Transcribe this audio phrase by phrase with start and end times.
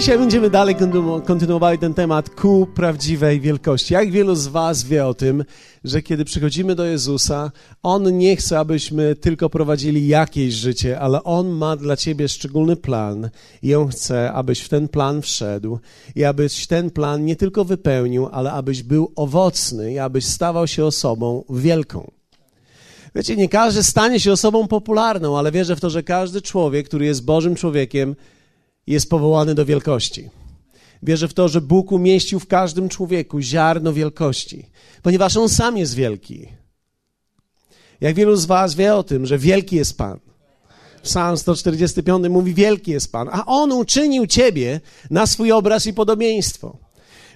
[0.00, 0.76] Dzisiaj będziemy dalej
[1.26, 3.94] kontynuowali ten temat ku prawdziwej wielkości.
[3.94, 5.44] Jak wielu z Was wie o tym,
[5.84, 7.52] że kiedy przychodzimy do Jezusa,
[7.82, 13.30] On nie chce, abyśmy tylko prowadzili jakieś życie, ale On ma dla Ciebie szczególny plan
[13.62, 15.78] i On chce, abyś w ten plan wszedł
[16.14, 20.84] i abyś ten plan nie tylko wypełnił, ale abyś był owocny i abyś stawał się
[20.84, 22.10] osobą wielką.
[23.14, 27.04] Wiecie, nie każdy stanie się osobą popularną, ale wierzę w to, że każdy człowiek, który
[27.04, 28.16] jest Bożym człowiekiem,
[28.86, 30.30] jest powołany do wielkości.
[31.02, 34.66] Wierzę w to, że Bóg umieścił w każdym człowieku ziarno wielkości,
[35.02, 36.48] ponieważ On sam jest wielki.
[38.00, 40.18] Jak wielu z Was wie o tym, że wielki jest Pan.
[41.02, 46.78] Psalm 145 mówi: Wielki jest Pan, a On uczynił Ciebie na swój obraz i podobieństwo.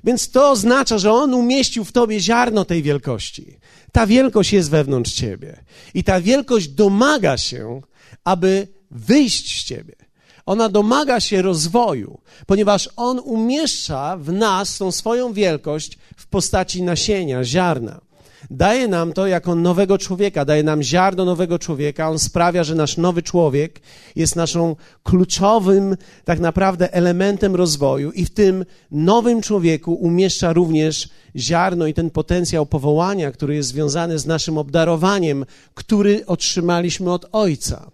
[0.05, 3.56] Więc to oznacza, że On umieścił w Tobie ziarno tej wielkości.
[3.92, 5.65] Ta wielkość jest wewnątrz Ciebie.
[5.95, 7.81] I ta wielkość domaga się,
[8.25, 10.03] aby wyjść z Ciebie.
[10.47, 17.45] Ona domaga się rozwoju, ponieważ On umieszcza w nas tą swoją wielkość w postaci nasienia,
[17.45, 18.00] ziarna.
[18.50, 22.11] Daje nam to jako nowego człowieka, daje nam ziarno nowego człowieka.
[22.11, 23.81] On sprawia, że nasz nowy człowiek
[24.17, 31.87] jest naszą kluczowym, tak naprawdę, elementem rozwoju, i w tym nowym człowieku umieszcza również ziarno
[31.87, 37.94] i ten potencjał powołania, który jest związany z naszym obdarowaniem, który otrzymaliśmy od Ojca.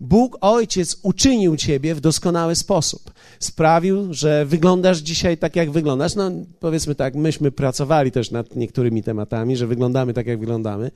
[0.00, 3.12] Bóg Ojciec uczynił ciebie w doskonały sposób.
[3.38, 6.14] Sprawił, że wyglądasz dzisiaj tak, jak wyglądasz.
[6.14, 10.90] No, powiedzmy tak, myśmy pracowali też nad niektórymi tematami, że wyglądamy tak, jak wyglądamy,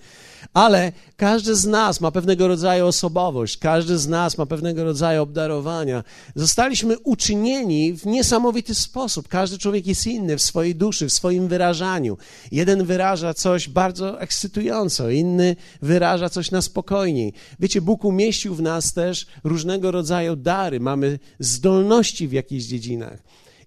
[0.54, 6.04] ale każdy z nas ma pewnego rodzaju osobowość, każdy z nas ma pewnego rodzaju obdarowania.
[6.34, 9.28] Zostaliśmy uczynieni w niesamowity sposób.
[9.28, 12.18] Każdy człowiek jest inny w swojej duszy, w swoim wyrażaniu.
[12.52, 17.32] Jeden wyraża coś bardzo ekscytująco, inny wyraża coś na spokojniej.
[17.60, 23.22] Wiecie, Bóg umieścił w nas też różnego rodzaju dary, mamy zdolności w jakichś dziedzinach.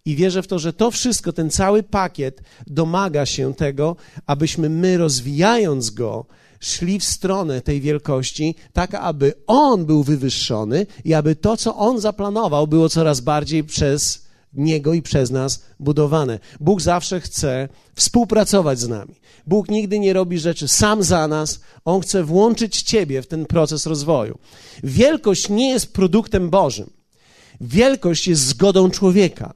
[0.06, 3.96] I wierzę w to, że to wszystko, ten cały pakiet domaga się tego,
[4.26, 6.26] abyśmy my, rozwijając go,
[6.60, 12.00] szli w stronę tej wielkości, tak aby On był wywyższony i aby to, co On
[12.00, 16.40] zaplanował, było coraz bardziej przez Niego i przez nas budowane.
[16.60, 19.16] Bóg zawsze chce współpracować z nami.
[19.48, 23.86] Bóg nigdy nie robi rzeczy sam za nas, On chce włączyć Ciebie w ten proces
[23.86, 24.40] rozwoju.
[24.84, 26.90] Wielkość nie jest produktem Bożym.
[27.62, 29.54] Wielkość jest zgodą człowieka.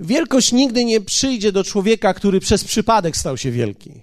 [0.00, 4.02] Wielkość nigdy nie przyjdzie do człowieka, który przez przypadek stał się wielki.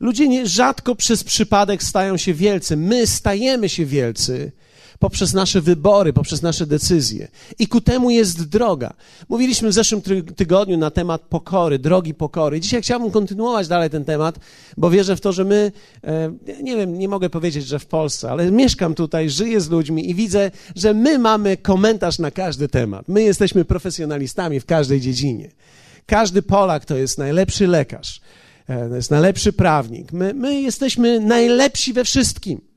[0.00, 2.76] Ludzie nie, rzadko przez przypadek stają się wielcy.
[2.76, 4.52] My stajemy się wielcy
[4.98, 7.28] poprzez nasze wybory, poprzez nasze decyzje.
[7.58, 8.94] I ku temu jest droga.
[9.28, 10.02] Mówiliśmy w zeszłym
[10.36, 12.60] tygodniu na temat pokory, drogi pokory.
[12.60, 14.38] Dzisiaj chciałbym kontynuować dalej ten temat,
[14.76, 15.72] bo wierzę w to, że my,
[16.04, 16.32] e,
[16.62, 20.14] nie wiem, nie mogę powiedzieć, że w Polsce, ale mieszkam tutaj, żyję z ludźmi i
[20.14, 23.08] widzę, że my mamy komentarz na każdy temat.
[23.08, 25.50] My jesteśmy profesjonalistami w każdej dziedzinie.
[26.06, 28.20] Każdy Polak to jest najlepszy lekarz,
[28.68, 30.12] e, to jest najlepszy prawnik.
[30.12, 32.67] My, my jesteśmy najlepsi we wszystkim.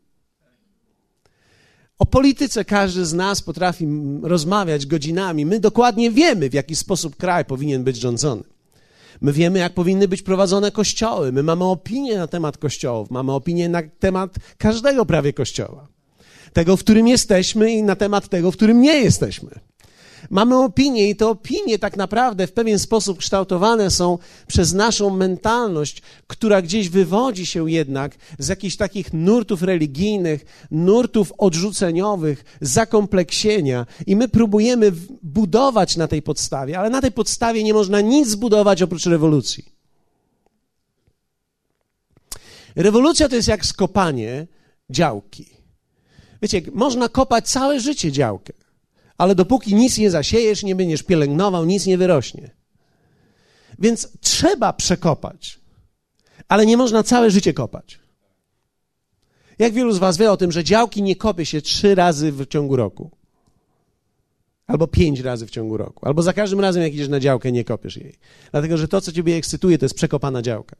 [2.01, 3.87] O polityce każdy z nas potrafi
[4.21, 5.45] rozmawiać godzinami.
[5.45, 8.43] My dokładnie wiemy, w jaki sposób kraj powinien być rządzony.
[9.21, 11.31] My wiemy, jak powinny być prowadzone kościoły.
[11.31, 15.87] My mamy opinię na temat kościołów, mamy opinię na temat każdego prawie kościoła.
[16.53, 19.49] Tego, w którym jesteśmy i na temat tego, w którym nie jesteśmy.
[20.29, 24.17] Mamy opinie i te opinie tak naprawdę w pewien sposób kształtowane są
[24.47, 32.45] przez naszą mentalność, która gdzieś wywodzi się jednak z jakichś takich nurtów religijnych, nurtów odrzuceniowych,
[32.61, 34.91] zakompleksienia i my próbujemy
[35.23, 39.65] budować na tej podstawie, ale na tej podstawie nie można nic zbudować oprócz rewolucji.
[42.75, 44.47] Rewolucja to jest jak skopanie
[44.89, 45.45] działki.
[46.41, 48.53] Wiecie, można kopać całe życie działkę
[49.17, 52.51] ale dopóki nic nie zasiejesz, nie będziesz pielęgnował, nic nie wyrośnie.
[53.79, 55.59] Więc trzeba przekopać,
[56.47, 57.99] ale nie można całe życie kopać.
[59.59, 62.47] Jak wielu z Was wie o tym, że działki nie kopie się trzy razy w
[62.47, 63.11] ciągu roku?
[64.67, 66.07] Albo pięć razy w ciągu roku.
[66.07, 68.15] Albo za każdym razem, jak idziesz na działkę, nie kopiesz jej.
[68.51, 70.75] Dlatego, że to, co Ciebie ekscytuje, to jest przekopana działka.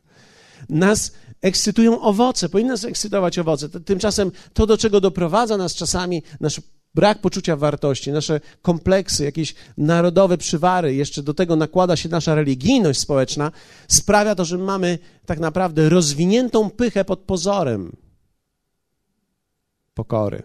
[0.69, 1.12] Nas
[1.42, 3.69] ekscytują owoce, powinny nas ekscytować owoce.
[3.69, 6.62] Tymczasem to, do czego doprowadza nas czasami nasz
[6.96, 13.00] brak poczucia wartości, nasze kompleksy, jakieś narodowe przywary, jeszcze do tego nakłada się nasza religijność
[13.00, 13.52] społeczna,
[13.88, 17.96] sprawia to, że mamy tak naprawdę rozwiniętą pychę pod pozorem
[19.94, 20.44] pokory.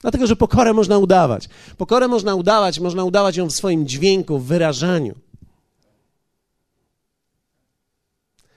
[0.00, 1.48] Dlatego, że pokorę można udawać.
[1.76, 5.14] Pokorę można udawać, można udawać ją w swoim dźwięku, w wyrażaniu.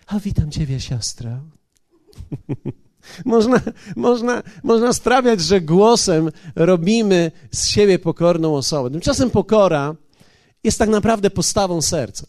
[0.08, 1.40] A witam Ciebie, siostra.
[3.26, 3.62] Można,
[3.96, 8.90] można, można sprawiać, że głosem robimy z siebie pokorną osobę.
[8.90, 9.96] Tymczasem pokora
[10.64, 12.28] jest tak naprawdę postawą serca.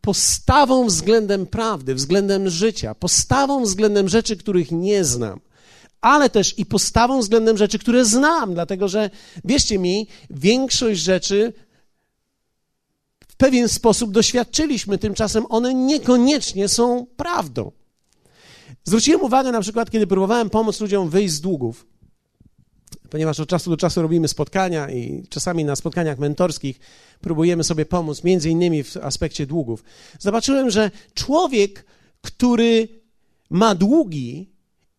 [0.00, 5.40] Postawą względem prawdy, względem życia, postawą względem rzeczy, których nie znam,
[6.00, 9.10] ale też i postawą względem rzeczy, które znam, dlatego że
[9.44, 11.52] wierzcie mi, większość rzeczy
[13.28, 17.72] w pewien sposób doświadczyliśmy, tymczasem one niekoniecznie są prawdą.
[18.84, 21.86] Zwróciłem uwagę na przykład, kiedy próbowałem pomóc ludziom wyjść z długów,
[23.10, 26.80] ponieważ od czasu do czasu robimy spotkania i czasami na spotkaniach mentorskich
[27.20, 29.84] próbujemy sobie pomóc, między innymi w aspekcie długów.
[30.18, 31.86] Zobaczyłem, że człowiek,
[32.22, 32.88] który
[33.50, 34.50] ma długi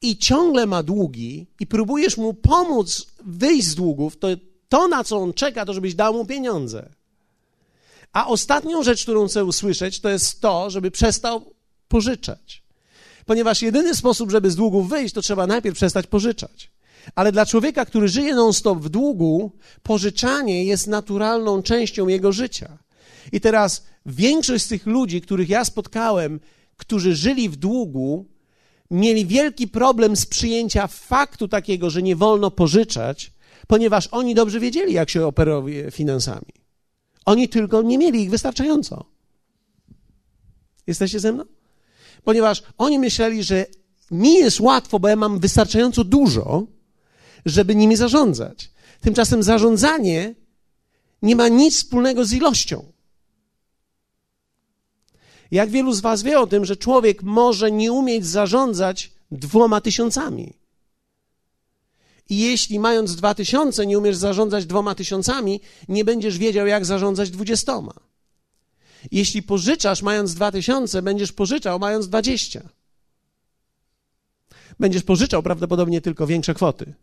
[0.02, 4.28] i ciągle ma długi i próbujesz mu pomóc wyjść z długów, to
[4.72, 6.90] to, na co on czeka, to żebyś dał mu pieniądze.
[8.14, 11.54] A ostatnią rzecz, którą chcę usłyszeć, to jest to, żeby przestał
[11.88, 12.64] pożyczać.
[13.26, 16.72] Ponieważ jedyny sposób, żeby z długów wyjść, to trzeba najpierw przestać pożyczać.
[17.16, 19.52] Ale dla człowieka, który żyje non-stop w długu,
[19.84, 22.78] pożyczanie jest naturalną częścią jego życia.
[23.32, 26.40] I teraz większość z tych ludzi, których ja spotkałem,
[26.78, 28.26] którzy żyli w długu,
[28.92, 33.32] mieli wielki problem z przyjęcia faktu takiego, że nie wolno pożyczać,
[33.68, 36.54] ponieważ oni dobrze wiedzieli, jak się operuje finansami.
[37.26, 39.06] Oni tylko nie mieli ich wystarczająco.
[40.88, 41.44] Jesteście ze mną?
[42.24, 43.66] Ponieważ oni myśleli, że
[44.12, 46.64] mi jest łatwo, bo ja mam wystarczająco dużo,
[47.46, 48.72] żeby nimi zarządzać.
[49.02, 50.36] Tymczasem zarządzanie
[51.22, 52.92] nie ma nic wspólnego z ilością.
[55.52, 60.54] Jak wielu z Was wie o tym, że człowiek może nie umieć zarządzać dwoma tysiącami?
[62.30, 67.30] I jeśli mając dwa tysiące nie umiesz zarządzać dwoma tysiącami, nie będziesz wiedział, jak zarządzać
[67.30, 67.94] dwudziestoma.
[69.12, 72.70] Jeśli pożyczasz mając dwa tysiące, będziesz pożyczał mając dwadzieścia.
[74.80, 76.94] Będziesz pożyczał prawdopodobnie tylko większe kwoty.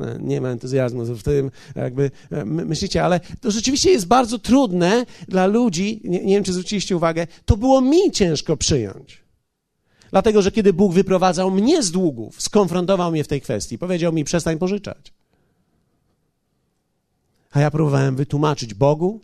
[0.00, 5.06] E, nie ma entuzjazmu w tym, jakby e, myślicie, ale to rzeczywiście jest bardzo trudne
[5.28, 9.26] dla ludzi, nie, nie wiem, czy zwróciliście uwagę, to było mi ciężko przyjąć.
[10.10, 14.24] Dlatego, że kiedy Bóg wyprowadzał mnie z długów, skonfrontował mnie w tej kwestii, powiedział mi,
[14.24, 15.12] przestań pożyczać.
[17.50, 19.20] A ja próbowałem wytłumaczyć Bogu,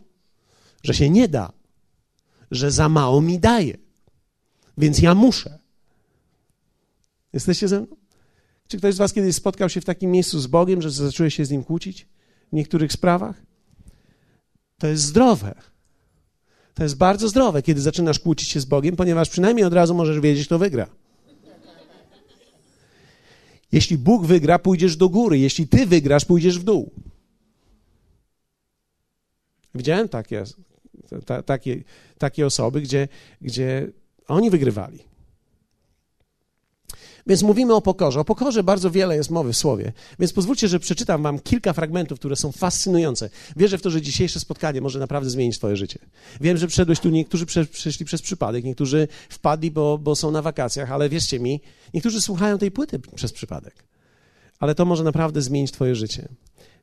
[0.83, 1.51] że się nie da,
[2.51, 3.77] że za mało mi daje,
[4.77, 5.59] więc ja muszę.
[7.33, 7.95] Jesteście ze mną?
[8.67, 11.45] Czy ktoś z Was kiedyś spotkał się w takim miejscu z Bogiem, że zacząłeś się
[11.45, 12.07] z Nim kłócić
[12.51, 13.41] w niektórych sprawach?
[14.77, 15.55] To jest zdrowe.
[16.73, 20.19] To jest bardzo zdrowe, kiedy zaczynasz kłócić się z Bogiem, ponieważ przynajmniej od razu możesz
[20.19, 20.87] wiedzieć, kto wygra.
[23.71, 25.39] Jeśli Bóg wygra, pójdziesz do góry.
[25.39, 26.91] Jeśli ty wygrasz, pójdziesz w dół.
[29.75, 30.43] Widziałem takie,
[31.45, 31.83] takie,
[32.17, 33.07] takie osoby, gdzie,
[33.41, 33.91] gdzie
[34.27, 35.13] oni wygrywali.
[37.27, 38.19] Więc mówimy o pokorze.
[38.19, 39.93] O pokorze bardzo wiele jest mowy w słowie.
[40.19, 43.29] Więc pozwólcie, że przeczytam wam kilka fragmentów, które są fascynujące.
[43.55, 45.99] Wierzę w to, że dzisiejsze spotkanie może naprawdę zmienić twoje życie.
[46.41, 50.91] Wiem, że przyszedłeś tu, niektórzy przeszli przez przypadek, niektórzy wpadli, bo, bo są na wakacjach,
[50.91, 51.61] ale wierzcie mi,
[51.93, 53.83] niektórzy słuchają tej płyty przez przypadek.
[54.59, 56.27] Ale to może naprawdę zmienić twoje życie.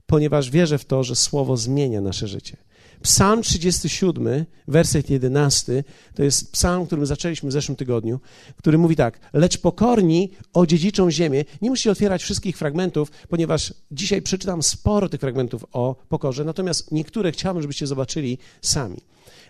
[0.06, 2.56] Ponieważ wierzę w to, że słowo zmienia nasze życie.
[3.02, 8.20] Psalm 37, werset 11, to jest psalm, którym zaczęliśmy w zeszłym tygodniu,
[8.56, 11.44] który mówi tak: Lecz pokorni odziedziczą ziemię.
[11.62, 17.32] Nie musicie otwierać wszystkich fragmentów, ponieważ dzisiaj przeczytam sporo tych fragmentów o pokorze, natomiast niektóre
[17.32, 18.98] chciałbym, żebyście zobaczyli sami.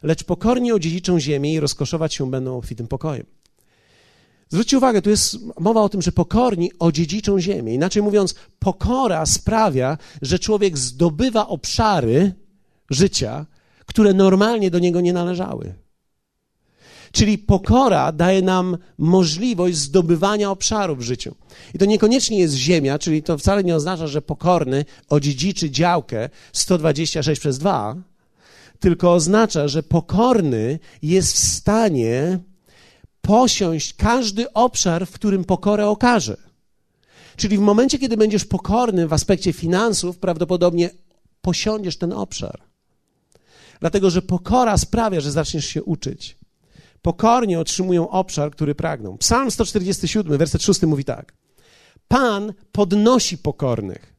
[0.03, 3.27] Lecz pokorni odziedziczą ziemię i rozkoszować się będą obfitym pokojem.
[4.49, 7.75] Zwróćcie uwagę, tu jest mowa o tym, że pokorni odziedziczą ziemię.
[7.75, 12.33] Inaczej mówiąc, pokora sprawia, że człowiek zdobywa obszary,
[12.91, 13.47] życia,
[13.87, 15.75] które normalnie do niego nie należały.
[17.13, 21.35] Czyli pokora daje nam możliwość zdobywania obszaru w życiu.
[21.75, 27.41] I to niekoniecznie jest ziemia, czyli to wcale nie oznacza, że pokorny odziedziczy działkę 126
[27.41, 27.97] przez 2,
[28.81, 32.39] tylko oznacza, że pokorny jest w stanie
[33.21, 36.37] posiąść każdy obszar, w którym pokorę okaże.
[37.37, 40.91] Czyli w momencie, kiedy będziesz pokorny w aspekcie finansów, prawdopodobnie
[41.43, 42.70] posiądziesz ten obszar.
[43.81, 46.39] Dlatego, że pokora sprawia, że zaczniesz się uczyć.
[47.03, 49.19] Pokornie otrzymują obszar, który pragną.
[49.19, 51.35] Psalm 147, werset 6 mówi tak.
[52.09, 54.15] Pan podnosi pokornych,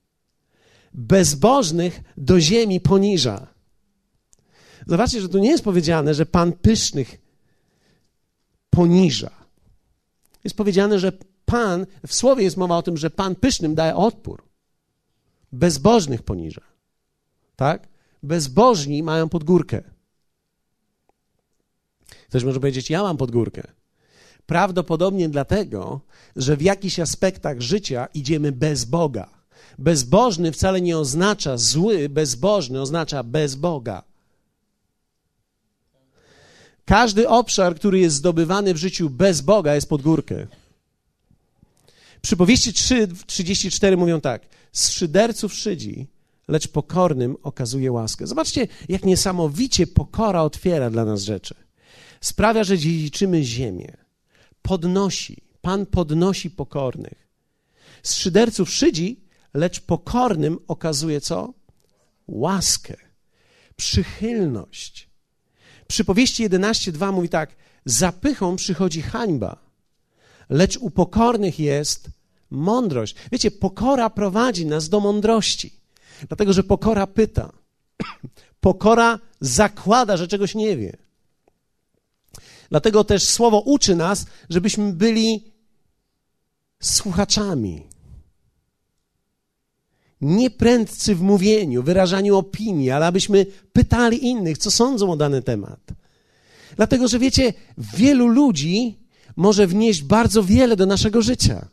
[0.94, 3.48] bezbożnych do ziemi poniża.
[4.88, 7.18] Zobaczcie, że tu nie jest powiedziane, że Pan pysznych
[8.70, 9.32] poniża.
[10.44, 11.12] Jest powiedziane, że
[11.46, 14.44] Pan, w słowie jest mowa o tym, że Pan pysznym daje odpór.
[15.51, 16.62] Bezbożnych poniża.
[17.56, 17.90] Tak?
[18.24, 19.82] Bezbożni mają podgórkę.
[22.30, 23.63] Ktoś może powiedzieć, ja mam podgórkę.
[24.46, 26.01] Prawdopodobnie dlatego,
[26.36, 29.30] że w jakichś aspektach życia idziemy bez Boga.
[29.78, 34.04] Bezbożny wcale nie oznacza zły, bezbożny oznacza bez Boga.
[36.86, 40.48] Każdy obszar, który jest zdobywany w życiu bez Boga, jest pod górkę.
[42.22, 46.08] Przypowieści 3:34 mówią tak: Z szyderców szydzi,
[46.51, 48.27] lecz pokornym okazuje łaskę.
[48.27, 51.55] Zobaczcie, jak niesamowicie pokora otwiera dla nas rzeczy.
[52.22, 53.98] Sprawia, że dziedziczymy ziemię.
[54.62, 55.38] Podnosi.
[55.62, 57.27] Pan podnosi pokornych.
[58.03, 61.53] Z szyderców szydzi, lecz pokornym okazuje co?
[62.27, 62.96] Łaskę,
[63.75, 65.10] przychylność.
[65.88, 67.55] Przypowieści 11:2 mówi tak:
[67.86, 69.58] Zapychą przychodzi hańba,
[70.50, 72.10] lecz u pokornych jest
[72.50, 73.15] mądrość.
[73.31, 75.81] Wiecie, pokora prowadzi nas do mądrości,
[76.28, 77.51] dlatego że pokora pyta.
[78.60, 80.98] Pokora zakłada, że czegoś nie wie.
[82.70, 85.44] Dlatego też słowo uczy nas, żebyśmy byli
[86.82, 87.84] słuchaczami.
[90.22, 95.80] Nie prędcy w mówieniu, wyrażaniu opinii, ale abyśmy pytali innych, co sądzą o dany temat.
[96.75, 99.00] Dlatego, że wiecie, wielu ludzi
[99.36, 101.68] może wnieść bardzo wiele do naszego życia.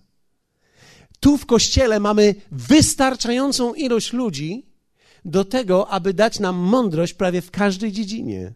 [1.21, 4.67] Tu w kościele mamy wystarczającą ilość ludzi
[5.25, 8.53] do tego, aby dać nam mądrość prawie w każdej dziedzinie.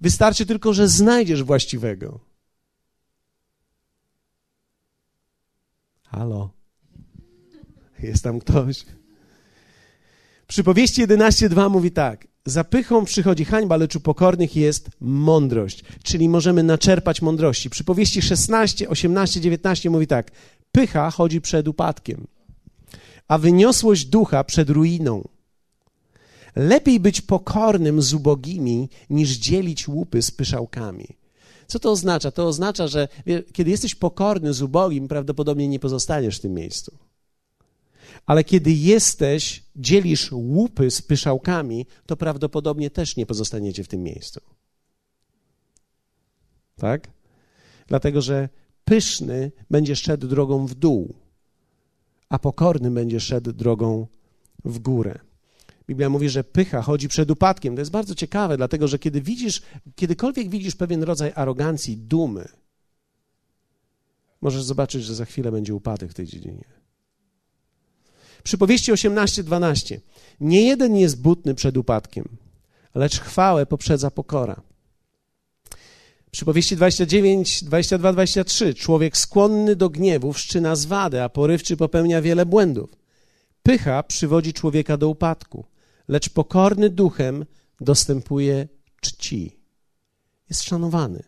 [0.00, 2.20] Wystarczy tylko, że znajdziesz właściwego.
[6.04, 6.50] Halo?
[7.98, 8.84] Jest tam ktoś?
[10.46, 12.28] Przypowieści 11.2 mówi tak.
[12.46, 15.84] Zapychą przychodzi hańba, lecz u pokornych jest mądrość.
[16.02, 17.70] Czyli możemy naczerpać mądrości.
[17.70, 20.30] Przypowieści 16, 18, 19 mówi tak.
[20.72, 22.26] Pycha chodzi przed upadkiem,
[23.28, 25.28] a wyniosłość ducha przed ruiną.
[26.56, 31.08] Lepiej być pokornym z ubogimi, niż dzielić łupy z pyszałkami.
[31.66, 32.30] Co to oznacza?
[32.30, 33.08] To oznacza, że
[33.52, 36.98] kiedy jesteś pokorny z ubogim, prawdopodobnie nie pozostaniesz w tym miejscu.
[38.26, 44.40] Ale kiedy jesteś, dzielisz łupy z pyszałkami, to prawdopodobnie też nie pozostaniecie w tym miejscu.
[46.76, 47.08] Tak?
[47.86, 48.48] Dlatego, że
[48.92, 51.14] pyszny będzie szedł drogą w dół,
[52.28, 54.06] a pokorny będzie szedł drogą
[54.64, 55.18] w górę.
[55.86, 57.74] Biblia mówi, że pycha chodzi przed upadkiem.
[57.74, 59.62] To jest bardzo ciekawe, dlatego że kiedy widzisz,
[59.94, 62.48] kiedykolwiek widzisz pewien rodzaj arogancji, dumy,
[64.40, 66.64] możesz zobaczyć, że za chwilę będzie upadek w tej dziedzinie.
[68.42, 70.00] Przypowieści 18:12.
[70.40, 72.28] Nie jeden jest butny przed upadkiem,
[72.94, 74.62] lecz chwałę poprzedza pokora.
[76.34, 78.74] Przypowieści 29, 22, 23.
[78.74, 82.90] Człowiek skłonny do gniewu wszczyna zwadę, a porywczy popełnia wiele błędów.
[83.62, 85.64] Pycha przywodzi człowieka do upadku,
[86.08, 87.46] lecz pokorny duchem
[87.80, 88.68] dostępuje
[89.00, 89.56] czci.
[90.48, 91.22] Jest szanowany.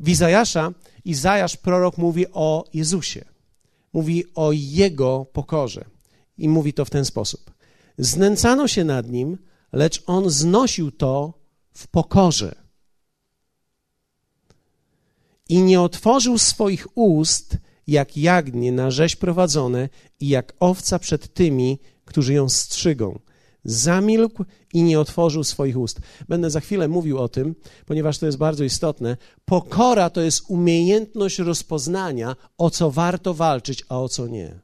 [0.00, 0.72] W Izajasza,
[1.04, 3.24] Izajasz prorok mówi o Jezusie.
[3.92, 5.84] Mówi o Jego pokorze.
[6.38, 7.50] I mówi to w ten sposób.
[7.98, 9.38] Znęcano się nad Nim,
[9.72, 11.34] lecz On znosił to
[11.72, 12.59] w pokorze.
[15.50, 19.88] I nie otworzył swoich ust, jak jagnie na rzeź prowadzone
[20.20, 23.18] i jak owca przed tymi, którzy ją strzygą.
[23.64, 26.00] Zamilkł i nie otworzył swoich ust.
[26.28, 27.54] Będę za chwilę mówił o tym,
[27.86, 29.16] ponieważ to jest bardzo istotne.
[29.44, 34.60] Pokora to jest umiejętność rozpoznania, o co warto walczyć, a o co nie.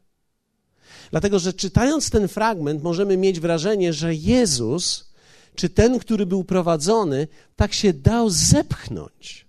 [1.11, 5.13] Dlatego, że czytając ten fragment, możemy mieć wrażenie, że Jezus,
[5.55, 9.46] czy ten, który był prowadzony, tak się dał zepchnąć.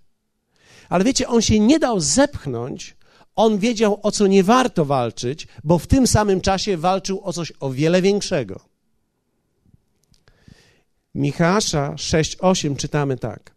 [0.88, 2.96] Ale wiecie, on się nie dał zepchnąć,
[3.36, 7.52] on wiedział, o co nie warto walczyć, bo w tym samym czasie walczył o coś
[7.60, 8.60] o wiele większego.
[11.14, 13.54] Michała 6:8 czytamy tak.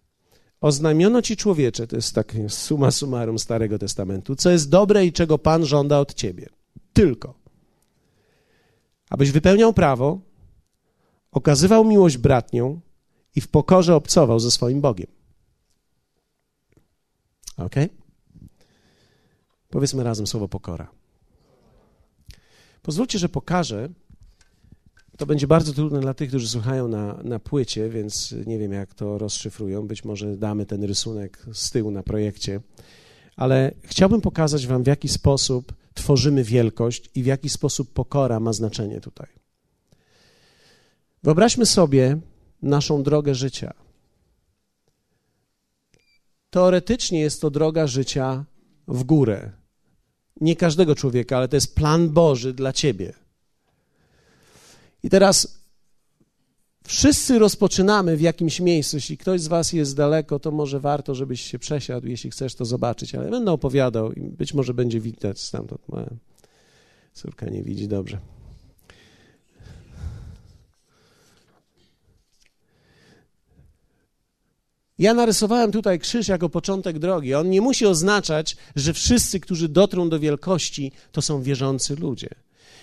[0.62, 5.38] Oznamiono ci człowiecze, to jest tak suma summarum Starego Testamentu, co jest dobre i czego
[5.38, 6.50] Pan żąda od ciebie.
[6.94, 7.34] Tylko,
[9.10, 10.20] abyś wypełniał prawo,
[11.32, 12.80] okazywał miłość bratnią
[13.36, 15.21] i w pokorze obcował ze swoim Bogiem.
[17.64, 17.76] Ok?
[19.70, 20.92] Powiedzmy razem słowo pokora.
[22.82, 23.90] Pozwólcie, że pokażę
[25.18, 28.94] to będzie bardzo trudne dla tych, którzy słuchają na, na płycie, więc nie wiem, jak
[28.94, 29.88] to rozszyfrują.
[29.88, 32.62] Być może damy ten rysunek z tyłu na projekcie.
[33.36, 38.54] Ale chciałbym pokazać Wam, w jaki sposób tworzymy wielkość i w jaki sposób pokora ma
[38.54, 39.28] znaczenie tutaj.
[41.24, 42.18] Wyobraźmy sobie
[42.62, 43.74] naszą drogę życia.
[46.52, 48.46] Teoretycznie jest to droga życia
[48.88, 49.52] w górę.
[50.42, 53.14] Nie każdego człowieka, ale to jest plan Boży dla ciebie.
[55.04, 55.62] I teraz
[56.84, 58.98] Wszyscy rozpoczynamy w jakimś miejscu.
[58.98, 62.66] Jeśli ktoś z Was jest daleko, to może warto, żebyś się przesiadł, jeśli chcesz to
[62.66, 65.90] zobaczyć, ale będę opowiadał i być może będzie widać stamtąd.
[65.90, 66.10] Moja
[67.14, 68.18] córka nie widzi dobrze.
[75.02, 77.34] Ja narysowałem tutaj krzyż jako początek drogi.
[77.34, 82.30] On nie musi oznaczać, że wszyscy, którzy dotrą do wielkości, to są wierzący ludzie.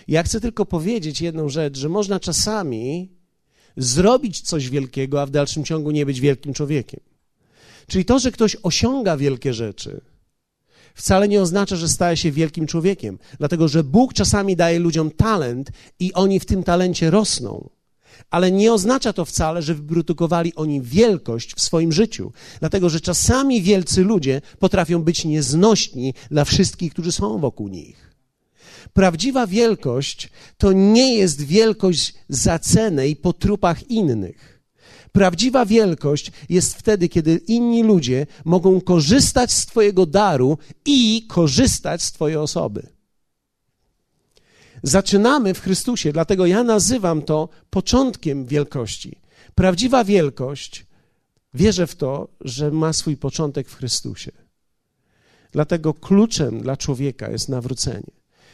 [0.08, 3.08] Ja chcę tylko powiedzieć jedną rzecz, że można czasami
[3.76, 7.00] zrobić coś wielkiego, a w dalszym ciągu nie być wielkim człowiekiem.
[7.86, 10.00] Czyli to, że ktoś osiąga wielkie rzeczy,
[10.94, 15.70] wcale nie oznacza, że staje się wielkim człowiekiem, dlatego że Bóg czasami daje ludziom talent
[16.00, 17.77] i oni w tym talencie rosną.
[18.30, 23.62] Ale nie oznacza to wcale, że wyprodukowali oni wielkość w swoim życiu, dlatego że czasami
[23.62, 28.14] wielcy ludzie potrafią być nieznośni dla wszystkich, którzy są wokół nich.
[28.92, 34.58] Prawdziwa wielkość to nie jest wielkość za cenę i po trupach innych.
[35.12, 42.12] Prawdziwa wielkość jest wtedy, kiedy inni ludzie mogą korzystać z Twojego daru i korzystać z
[42.12, 42.97] Twojej osoby.
[44.82, 49.20] Zaczynamy w Chrystusie, dlatego ja nazywam to początkiem wielkości.
[49.54, 50.86] Prawdziwa wielkość,
[51.54, 54.32] wierzę w to, że ma swój początek w Chrystusie.
[55.52, 58.10] Dlatego kluczem dla człowieka jest nawrócenie.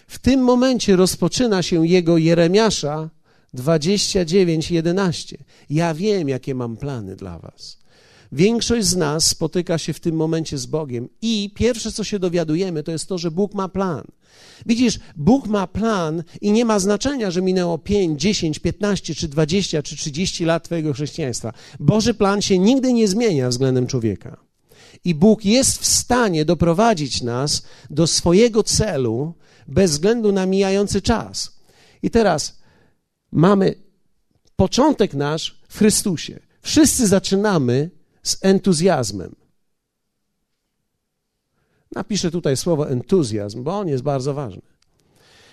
[0.06, 3.10] W tym momencie rozpoczyna się jego Jeremiasza
[3.54, 5.36] 29:11.
[5.70, 7.83] Ja wiem, jakie mam plany dla was.
[8.34, 12.82] Większość z nas spotyka się w tym momencie z Bogiem i pierwsze, co się dowiadujemy,
[12.82, 14.04] to jest to, że Bóg ma plan.
[14.66, 19.82] Widzisz, Bóg ma plan i nie ma znaczenia, że minęło 5, 10, 15, czy 20,
[19.82, 21.52] czy 30 lat Twojego chrześcijaństwa.
[21.80, 24.36] Boży plan się nigdy nie zmienia względem człowieka.
[25.04, 29.34] I Bóg jest w stanie doprowadzić nas do swojego celu,
[29.68, 31.56] bez względu na mijający czas.
[32.02, 32.58] I teraz
[33.32, 33.74] mamy
[34.56, 36.40] początek nasz w Chrystusie.
[36.62, 37.90] Wszyscy zaczynamy
[38.24, 39.34] z entuzjazmem.
[41.92, 44.62] Napiszę tutaj słowo entuzjazm, bo on jest bardzo ważny.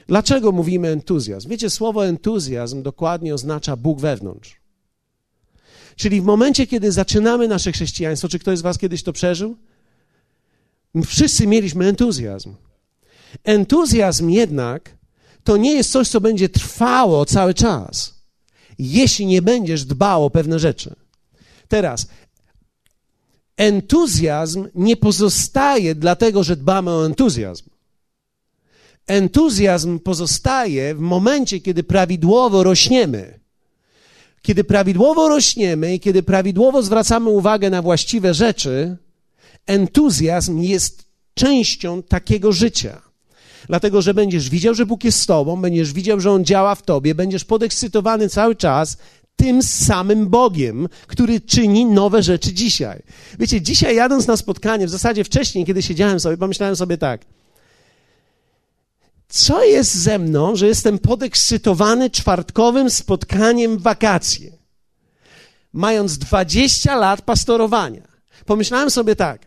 [0.08, 1.50] Dlaczego mówimy entuzjazm?
[1.50, 4.62] Wiecie, słowo entuzjazm dokładnie oznacza Bóg wewnątrz.
[5.96, 9.58] Czyli w momencie, kiedy zaczynamy nasze chrześcijaństwo, czy ktoś z Was kiedyś to przeżył?
[11.06, 12.56] Wszyscy mieliśmy entuzjazm.
[13.44, 14.98] Entuzjazm jednak
[15.44, 18.22] to nie jest coś, co będzie trwało cały czas,
[18.80, 20.96] jeśli nie będziesz dbał o pewne rzeczy.
[21.68, 22.08] Teraz,
[23.62, 27.70] entuzjazm nie pozostaje dlatego, że dbamy o entuzjazm.
[29.08, 33.40] Entuzjazm pozostaje w momencie, kiedy prawidłowo rośniemy.
[34.42, 38.98] Kiedy prawidłowo rośniemy i kiedy prawidłowo zwracamy uwagę na właściwe rzeczy,
[39.68, 43.02] entuzjazm jest częścią takiego życia.
[43.68, 46.82] Dlatego, że będziesz widział, że Bóg jest z tobą, będziesz widział, że On działa w
[46.82, 48.98] tobie, będziesz podekscytowany cały czas
[49.42, 53.02] tym samym Bogiem, który czyni nowe rzeczy dzisiaj.
[53.40, 57.22] Wiecie, dzisiaj jadąc na spotkanie, w zasadzie wcześniej, kiedy siedziałem sobie, pomyślałem sobie tak,
[59.30, 64.52] co jest ze mną, że jestem podekscytowany czwartkowym spotkaniem wakacje,
[65.74, 68.08] mając 20 lat pastorowania.
[68.46, 69.46] Pomyślałem sobie tak,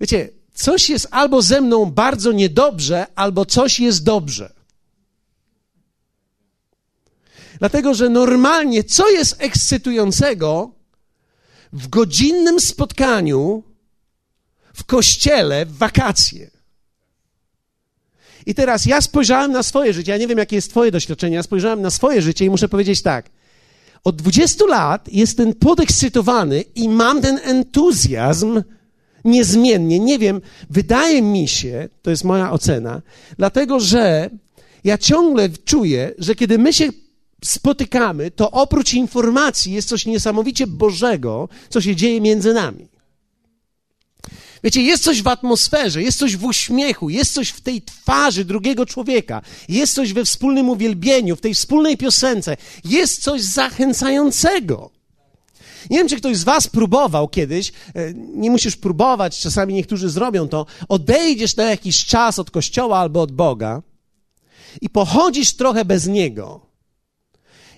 [0.00, 4.57] wiecie, coś jest albo ze mną bardzo niedobrze, albo coś jest dobrze.
[7.58, 10.70] Dlatego, że normalnie co jest ekscytującego
[11.72, 13.62] w godzinnym spotkaniu
[14.74, 16.50] w kościele w wakacje?
[18.46, 20.12] I teraz ja spojrzałem na swoje życie.
[20.12, 21.36] Ja nie wiem, jakie jest Twoje doświadczenie.
[21.36, 23.30] Ja spojrzałem na swoje życie i muszę powiedzieć tak.
[24.04, 28.62] Od 20 lat jestem podekscytowany i mam ten entuzjazm,
[29.24, 29.98] niezmiennie.
[29.98, 30.40] Nie wiem,
[30.70, 33.02] wydaje mi się, to jest moja ocena,
[33.38, 34.30] dlatego że
[34.84, 36.88] ja ciągle czuję, że kiedy my się
[37.44, 42.88] spotykamy, to oprócz informacji jest coś niesamowicie Bożego, co się dzieje między nami.
[44.64, 48.86] Wiecie, jest coś w atmosferze, jest coś w uśmiechu, jest coś w tej twarzy drugiego
[48.86, 54.90] człowieka, jest coś we wspólnym uwielbieniu, w tej wspólnej piosence, jest coś zachęcającego.
[55.90, 60.48] Nie wiem, czy ktoś z Was próbował kiedyś, e, nie musisz próbować, czasami niektórzy zrobią
[60.48, 63.82] to, odejdziesz na jakiś czas od kościoła albo od Boga
[64.80, 66.67] i pochodzisz trochę bez Niego.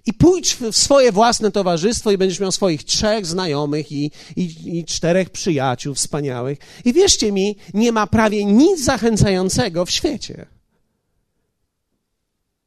[0.06, 4.84] I pójdź w swoje własne towarzystwo i będziesz miał swoich trzech znajomych i, i, i
[4.84, 6.58] czterech przyjaciół wspaniałych.
[6.84, 10.46] I wierzcie mi, nie ma prawie nic zachęcającego w świecie.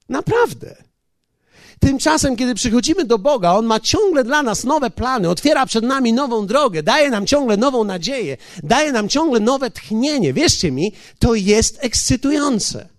[0.10, 0.76] Naprawdę.
[1.80, 6.13] Tymczasem, kiedy przychodzimy do Boga, On ma ciągle dla nas nowe plany, otwiera przed nami
[6.13, 10.34] nową drogę, daje nam ciągle nową nadzieję, daje nam ciągle nowe tchnienie.
[10.34, 12.92] Wierzcie mi, to jest ekscytujące.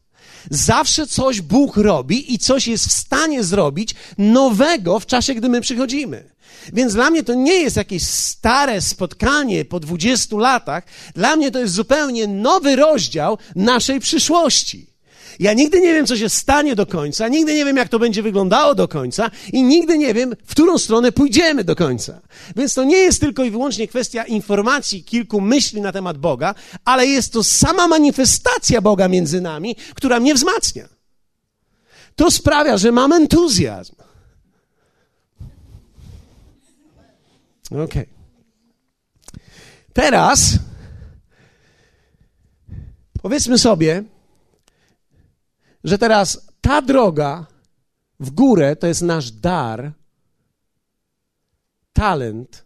[0.50, 5.60] Zawsze coś Bóg robi i coś jest w stanie zrobić nowego w czasie, gdy my
[5.60, 6.34] przychodzimy.
[6.72, 10.84] Więc dla mnie to nie jest jakieś stare spotkanie po 20 latach.
[11.14, 14.93] Dla mnie to jest zupełnie nowy rozdział naszej przyszłości.
[15.38, 18.22] Ja nigdy nie wiem, co się stanie do końca, nigdy nie wiem, jak to będzie
[18.22, 22.20] wyglądało do końca i nigdy nie wiem, w którą stronę pójdziemy do końca.
[22.56, 27.06] Więc to nie jest tylko i wyłącznie kwestia informacji, kilku myśli na temat Boga, ale
[27.06, 30.88] jest to sama manifestacja Boga między nami, która mnie wzmacnia.
[32.16, 33.94] To sprawia, że mam entuzjazm.
[37.70, 37.84] Okej.
[37.84, 38.06] Okay.
[39.92, 40.58] Teraz
[43.22, 44.04] powiedzmy sobie,
[45.84, 47.46] że teraz ta droga
[48.20, 49.92] w górę to jest nasz dar,
[51.92, 52.64] talent.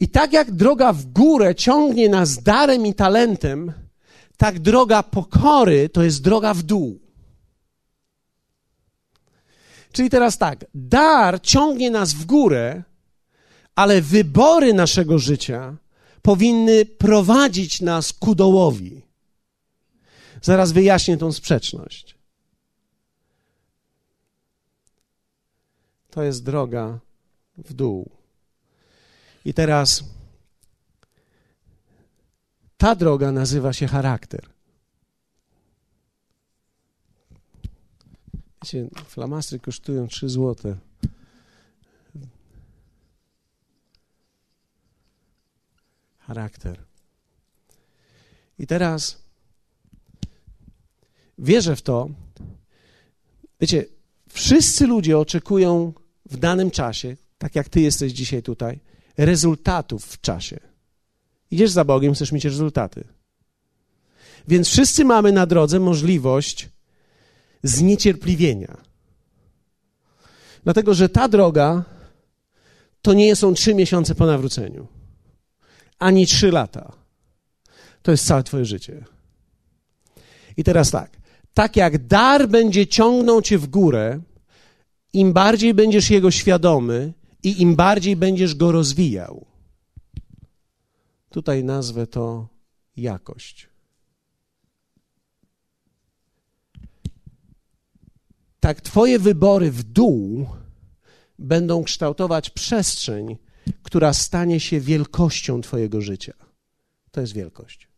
[0.00, 3.72] I tak jak droga w górę ciągnie nas darem i talentem,
[4.36, 7.00] tak droga pokory to jest droga w dół.
[9.92, 12.82] Czyli teraz tak, dar ciągnie nas w górę,
[13.74, 15.76] ale wybory naszego życia
[16.22, 19.02] powinny prowadzić nas ku dołowi.
[20.42, 22.14] Zaraz wyjaśnię tą sprzeczność.
[26.10, 26.98] To jest droga
[27.58, 28.10] w dół.
[29.44, 30.04] I teraz
[32.76, 34.48] ta droga nazywa się charakter.
[38.62, 40.76] Wiecie, flamastry kosztują 3 złote.
[46.28, 46.84] Charakter.
[48.58, 49.22] I teraz
[51.38, 52.08] wierzę w to.
[53.60, 53.84] Wiecie,
[54.28, 55.92] wszyscy ludzie oczekują
[56.30, 58.80] w danym czasie, tak jak ty jesteś dzisiaj tutaj,
[59.16, 60.60] rezultatów w czasie.
[61.50, 63.04] Idziesz za Bogiem, chcesz mieć rezultaty.
[64.48, 66.68] Więc wszyscy mamy na drodze możliwość
[67.62, 68.76] zniecierpliwienia.
[70.64, 71.84] Dlatego, że ta droga
[73.02, 74.97] to nie są trzy miesiące po nawróceniu
[75.98, 76.92] ani trzy lata.
[78.02, 79.04] To jest całe Twoje życie.
[80.56, 81.16] I teraz tak.
[81.54, 84.20] Tak jak dar będzie ciągnął Cię w górę,
[85.12, 89.46] im bardziej będziesz jego świadomy i im bardziej będziesz go rozwijał.
[91.30, 92.48] Tutaj nazwę to
[92.96, 93.68] jakość.
[98.60, 100.46] Tak, Twoje wybory w dół
[101.38, 103.36] będą kształtować przestrzeń,
[103.82, 106.34] która stanie się wielkością Twojego życia.
[107.10, 107.88] To jest wielkość.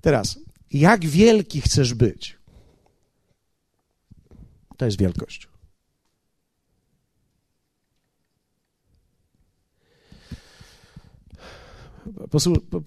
[0.00, 0.38] Teraz,
[0.70, 2.38] jak wielki chcesz być?
[4.76, 5.48] To jest wielkość.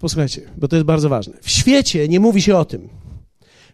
[0.00, 1.34] Posłuchajcie, bo to jest bardzo ważne.
[1.42, 2.88] W świecie nie mówi się o tym.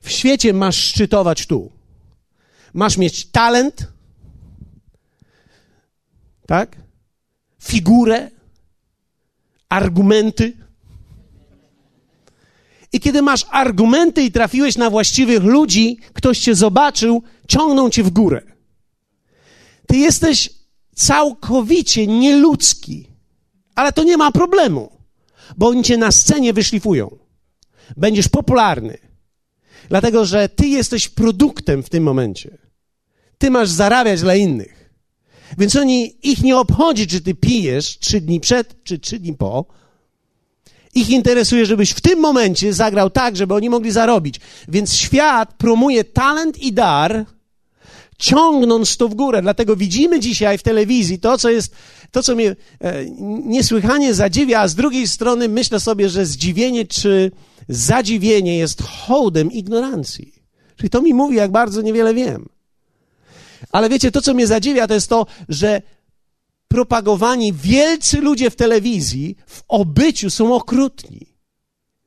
[0.01, 1.73] W świecie masz szczytować tu.
[2.75, 3.93] Masz mieć talent,
[6.51, 6.77] tak?
[7.63, 8.31] Figurę,
[9.69, 10.53] argumenty.
[12.93, 18.11] I kiedy masz argumenty i trafiłeś na właściwych ludzi, ktoś cię zobaczył, ciągną cię w
[18.11, 18.43] górę.
[19.87, 20.51] Ty jesteś
[20.95, 23.09] całkowicie nieludzki,
[23.75, 24.93] ale to nie ma problemu,
[25.57, 27.19] bo oni cię na scenie wyszlifują.
[27.97, 28.99] Będziesz popularny,
[29.89, 32.59] dlatego że ty jesteś produktem w tym momencie.
[33.39, 34.80] Ty masz zarabiać dla innych.
[35.59, 39.65] Więc oni, ich nie obchodzi, czy ty pijesz trzy dni przed, czy trzy dni po.
[40.95, 44.41] Ich interesuje, żebyś w tym momencie zagrał tak, żeby oni mogli zarobić.
[44.69, 47.25] Więc świat promuje talent i dar,
[48.19, 49.43] ciągnąc to w górę.
[49.43, 51.75] Dlatego widzimy dzisiaj w telewizji to, co jest,
[52.11, 53.05] to, co mnie e,
[53.45, 57.31] niesłychanie zadziwia, a z drugiej strony myślę sobie, że zdziwienie czy
[57.69, 60.35] zadziwienie jest hołdem ignorancji.
[60.77, 62.49] Czyli to mi mówi, jak bardzo niewiele wiem.
[63.73, 65.83] Ale wiecie, to co mnie zadziwia, to jest to, że
[66.68, 71.27] propagowani wielcy ludzie w telewizji w obyciu są okrutni,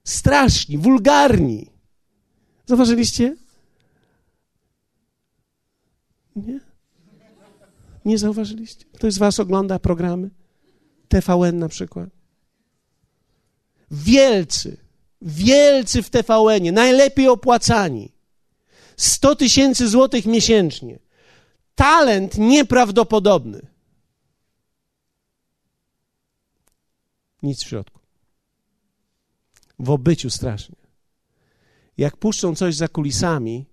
[0.04, 1.70] straszni, wulgarni.
[2.66, 3.36] Zauważyliście?
[6.36, 6.60] Nie?
[8.06, 8.86] Nie zauważyliście?
[8.94, 10.30] Ktoś z Was ogląda programy?
[11.08, 12.10] TVN na przykład?
[13.92, 14.78] Wielcy,
[15.22, 18.12] wielcy w TVN-ie, najlepiej opłacani.
[18.98, 21.03] 100 tysięcy złotych miesięcznie
[21.76, 23.62] talent nieprawdopodobny.
[27.44, 28.00] Nic w środku.
[29.80, 30.76] W obyciu strasznie.
[31.98, 33.66] Jak puszczą coś za kulisami,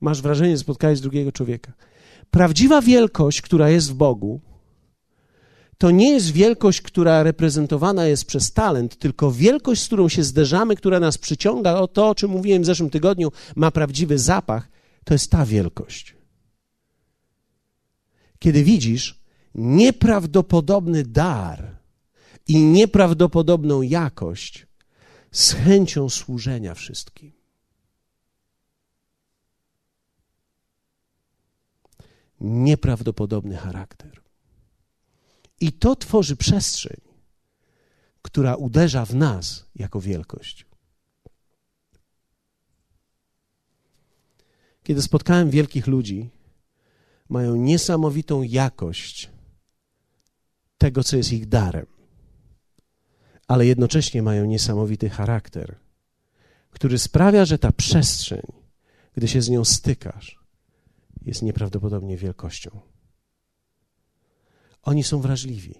[0.00, 1.72] masz wrażenie, że spotkałeś drugiego człowieka.
[2.30, 4.40] Prawdziwa wielkość, która jest w Bogu,
[5.78, 10.76] to nie jest wielkość, która reprezentowana jest przez talent, tylko wielkość, z którą się zderzamy,
[10.76, 14.68] która nas przyciąga, o to, o czym mówiłem w zeszłym tygodniu, ma prawdziwy zapach,
[15.04, 16.21] to jest ta wielkość.
[18.42, 19.20] Kiedy widzisz
[19.54, 21.76] nieprawdopodobny dar
[22.48, 24.66] i nieprawdopodobną jakość
[25.32, 27.32] z chęcią służenia wszystkim.
[32.40, 34.20] Nieprawdopodobny charakter.
[35.60, 37.00] I to tworzy przestrzeń,
[38.22, 40.66] która uderza w nas jako wielkość.
[44.82, 46.30] Kiedy spotkałem wielkich ludzi,
[47.28, 49.30] mają niesamowitą jakość
[50.78, 51.86] tego, co jest ich darem,
[53.48, 55.78] ale jednocześnie mają niesamowity charakter,
[56.70, 58.46] który sprawia, że ta przestrzeń,
[59.14, 60.38] gdy się z nią stykasz,
[61.22, 62.80] jest nieprawdopodobnie wielkością.
[64.82, 65.74] Oni są wrażliwi.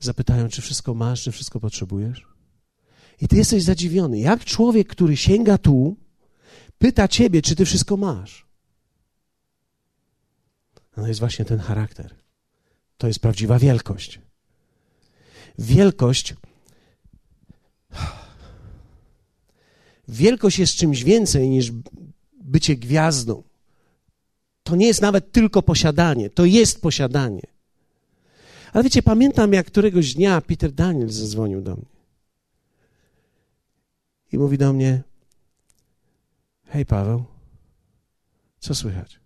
[0.00, 2.26] Zapytają, czy wszystko masz, czy wszystko potrzebujesz?
[3.20, 4.18] I ty jesteś zadziwiony.
[4.18, 5.96] Jak człowiek, który sięga tu,
[6.78, 8.46] pyta ciebie, czy ty wszystko masz?
[10.96, 12.14] No jest właśnie ten charakter.
[12.98, 14.20] To jest prawdziwa wielkość.
[15.58, 16.34] Wielkość.
[20.08, 21.72] Wielkość jest czymś więcej niż
[22.42, 23.42] bycie gwiazdą.
[24.62, 27.42] To nie jest nawet tylko posiadanie, to jest posiadanie.
[28.72, 31.94] Ale wiecie, pamiętam jak któregoś dnia Peter Daniel zadzwonił do mnie.
[34.32, 35.02] I mówi do mnie:
[36.64, 37.24] Hej Paweł,
[38.58, 39.23] co słychać?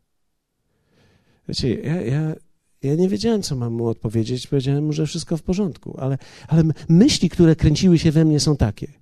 [1.48, 2.34] Wiecie, ja, ja,
[2.82, 4.46] ja nie wiedziałem, co mam mu odpowiedzieć.
[4.46, 8.56] Powiedziałem mu, że wszystko w porządku, ale, ale myśli, które kręciły się we mnie, są
[8.56, 8.92] takie.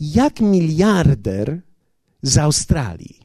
[0.00, 1.60] Jak miliarder
[2.22, 3.24] z Australii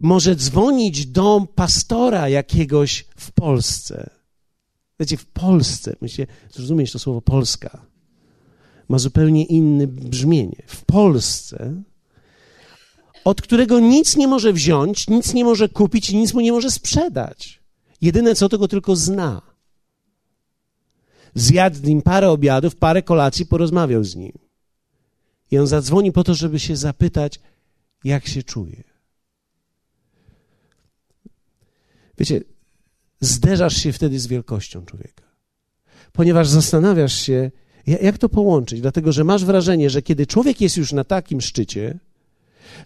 [0.00, 4.10] może dzwonić do pastora jakiegoś w Polsce.
[5.00, 7.86] Wiecie, w Polsce, myślę, zrozumieć to słowo Polska,
[8.88, 10.62] ma zupełnie inne brzmienie.
[10.66, 11.82] W Polsce,
[13.24, 16.70] od którego nic nie może wziąć, nic nie może kupić i nic mu nie może
[16.70, 17.60] sprzedać.
[18.00, 19.42] Jedyne co, to go tylko zna.
[21.34, 24.32] Zjadł z nim parę obiadów, parę kolacji, porozmawiał z nim.
[25.50, 27.40] I on zadzwoni po to, żeby się zapytać,
[28.04, 28.84] jak się czuje.
[32.18, 32.40] Wiecie,
[33.20, 35.24] zderzasz się wtedy z wielkością człowieka,
[36.12, 37.50] ponieważ zastanawiasz się,
[37.86, 41.98] jak to połączyć, dlatego że masz wrażenie, że kiedy człowiek jest już na takim szczycie,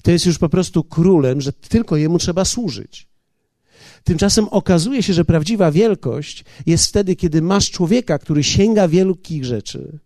[0.03, 3.09] to jest już po prostu królem, że tylko jemu trzeba służyć.
[4.05, 9.99] Tymczasem okazuje się, że prawdziwa wielkość jest wtedy, kiedy masz człowieka, który sięga wielkich rzeczy,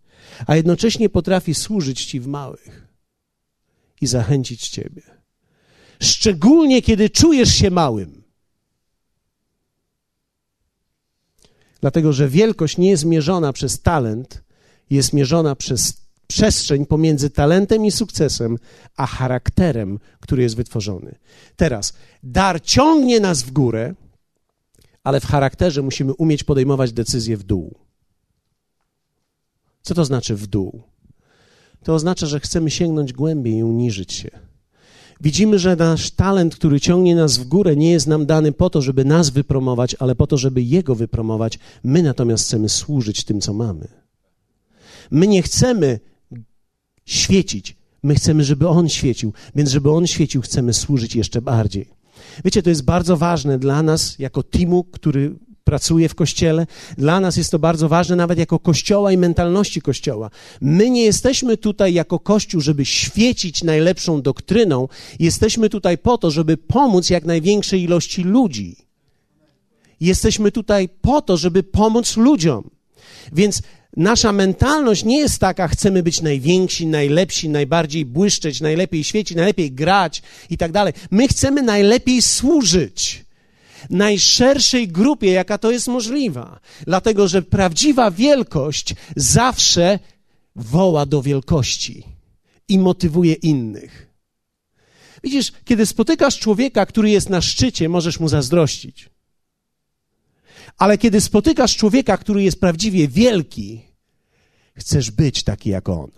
[0.47, 2.87] a jednocześnie potrafi służyć ci w małych
[4.01, 5.01] i zachęcić ciebie.
[6.01, 8.23] Szczególnie kiedy czujesz się małym.
[11.81, 14.43] Dlatego, że wielkość nie jest mierzona przez talent,
[14.89, 16.02] jest mierzona przez
[16.33, 18.57] przestrzeń pomiędzy talentem i sukcesem,
[18.97, 21.15] a charakterem, który jest wytworzony.
[21.55, 21.93] Teraz,
[22.23, 23.95] dar ciągnie nas w górę,
[25.03, 27.75] ale w charakterze musimy umieć podejmować decyzje w dół.
[29.81, 30.83] Co to znaczy w dół?
[31.83, 34.29] To oznacza, że chcemy sięgnąć głębiej i uniżyć się.
[35.21, 38.81] Widzimy, że nasz talent, który ciągnie nas w górę, nie jest nam dany po to,
[38.81, 41.59] żeby nas wypromować, ale po to, żeby Jego wypromować.
[41.83, 43.87] My natomiast chcemy służyć tym, co mamy.
[45.11, 45.99] My nie chcemy
[47.05, 51.89] świecić, my chcemy, żeby On świecił, więc żeby On świecił, chcemy służyć jeszcze bardziej.
[52.45, 56.67] Wiecie, to jest bardzo ważne dla nas, jako teamu, który pracuje w kościele.
[56.97, 60.29] Dla nas jest to bardzo ważne, nawet jako kościoła i mentalności kościoła.
[60.61, 64.87] My nie jesteśmy tutaj jako kościół, żeby świecić najlepszą doktryną.
[65.19, 68.75] Jesteśmy tutaj po to, żeby pomóc jak największej ilości ludzi.
[69.99, 72.69] Jesteśmy tutaj po to, żeby pomóc ludziom.
[73.33, 73.61] Więc
[73.97, 80.21] nasza mentalność nie jest taka, chcemy być najwięksi, najlepsi, najbardziej błyszczeć, najlepiej świecić, najlepiej grać
[80.49, 80.93] i tak dalej.
[81.11, 83.25] My chcemy najlepiej służyć
[83.89, 86.59] najszerszej grupie, jaka to jest możliwa.
[86.85, 89.99] Dlatego, że prawdziwa wielkość zawsze
[90.55, 92.03] woła do wielkości
[92.67, 94.09] i motywuje innych.
[95.23, 99.09] Widzisz, kiedy spotykasz człowieka, który jest na szczycie, możesz mu zazdrościć.
[100.77, 103.81] Ale kiedy spotykasz człowieka, który jest prawdziwie wielki,
[104.75, 106.11] chcesz być taki jak on.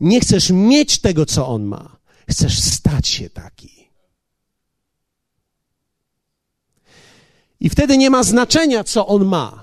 [0.00, 1.96] Nie chcesz mieć tego, co on ma.
[2.30, 3.88] Chcesz stać się taki.
[7.60, 9.62] I wtedy nie ma znaczenia, co on ma.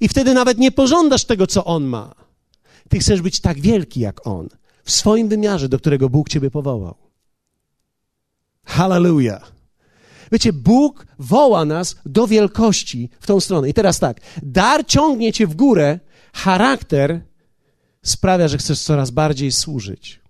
[0.00, 2.14] I wtedy nawet nie pożądasz tego, co on ma.
[2.88, 4.48] Ty chcesz być tak wielki jak on,
[4.84, 6.94] w swoim wymiarze, do którego Bóg ciebie powołał.
[8.64, 9.53] Hallelujah.
[10.32, 13.68] Wiecie, Bóg woła nas do wielkości w tą stronę.
[13.68, 16.00] I teraz tak, dar ciągnie cię w górę,
[16.32, 17.20] charakter
[18.02, 20.20] sprawia, że chcesz coraz bardziej służyć.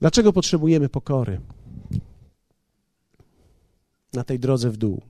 [0.00, 1.40] Dlaczego potrzebujemy pokory
[4.12, 5.02] na tej drodze w dół?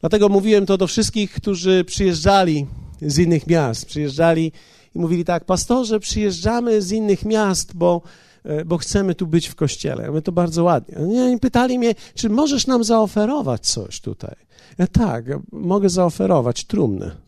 [0.00, 2.66] Dlatego mówiłem to do wszystkich, którzy przyjeżdżali
[3.02, 3.86] z innych miast.
[3.86, 4.52] Przyjeżdżali
[4.94, 8.02] i mówili tak, pastorze, przyjeżdżamy z innych miast, bo,
[8.44, 10.02] e, bo chcemy tu być w kościele.
[10.02, 10.96] Ja mówię, to bardzo ładnie.
[11.34, 14.36] I pytali mnie, czy możesz nam zaoferować coś tutaj?
[14.78, 17.26] Ja tak, mogę zaoferować trumnę.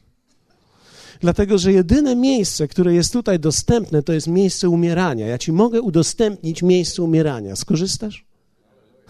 [1.20, 5.26] Dlatego, że jedyne miejsce, które jest tutaj dostępne, to jest miejsce umierania.
[5.26, 7.56] Ja ci mogę udostępnić miejsce umierania.
[7.56, 8.27] Skorzystasz?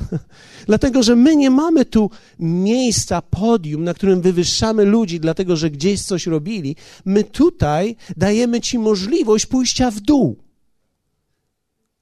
[0.67, 6.03] dlatego, że my nie mamy tu miejsca, podium, na którym wywyższamy ludzi, dlatego, że gdzieś
[6.03, 6.77] coś robili.
[7.05, 10.37] My tutaj dajemy ci możliwość pójścia w dół.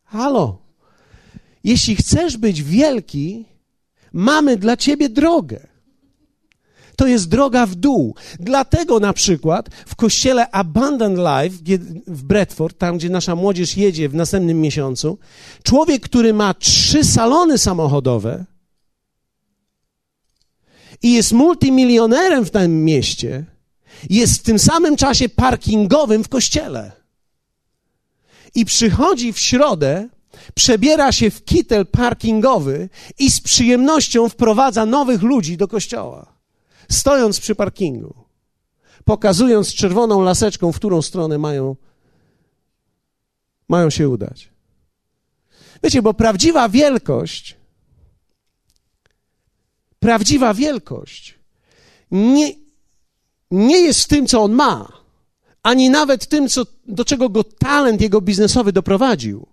[0.05, 0.59] Halo.
[1.65, 3.45] Jeśli chcesz być wielki,
[4.13, 5.76] mamy dla ciebie drogę
[6.97, 8.15] to jest droga w dół.
[8.41, 14.15] Dlatego na przykład w kościele Abundant Life w Bradford, tam gdzie nasza młodzież jedzie w
[14.15, 15.19] następnym miesiącu,
[15.63, 18.45] człowiek, który ma trzy salony samochodowe
[21.03, 23.45] i jest multimilionerem w tym mieście,
[24.11, 26.93] jest w tym samym czasie parkingowym w kościele.
[28.55, 30.09] I przychodzi w środę,
[30.55, 36.36] przebiera się w kitel parkingowy i z przyjemnością wprowadza nowych ludzi do kościoła
[36.89, 38.15] stojąc przy parkingu,
[39.05, 41.77] pokazując czerwoną laseczką, w którą stronę mają,
[43.69, 44.51] mają się udać.
[45.83, 47.57] Wiecie, bo prawdziwa wielkość,
[49.99, 51.39] prawdziwa wielkość
[52.11, 52.53] nie,
[53.51, 54.93] nie jest tym, co on ma,
[55.63, 59.47] ani nawet tym, co, do czego go talent jego biznesowy doprowadził.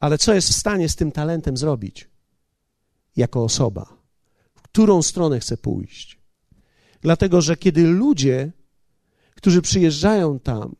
[0.00, 2.08] Ale co jest w stanie z tym talentem zrobić
[3.16, 3.99] jako osoba?
[4.72, 6.18] Którą stronę chce pójść.
[7.00, 8.52] Dlatego, że kiedy ludzie,
[9.34, 10.76] którzy przyjeżdżają tam,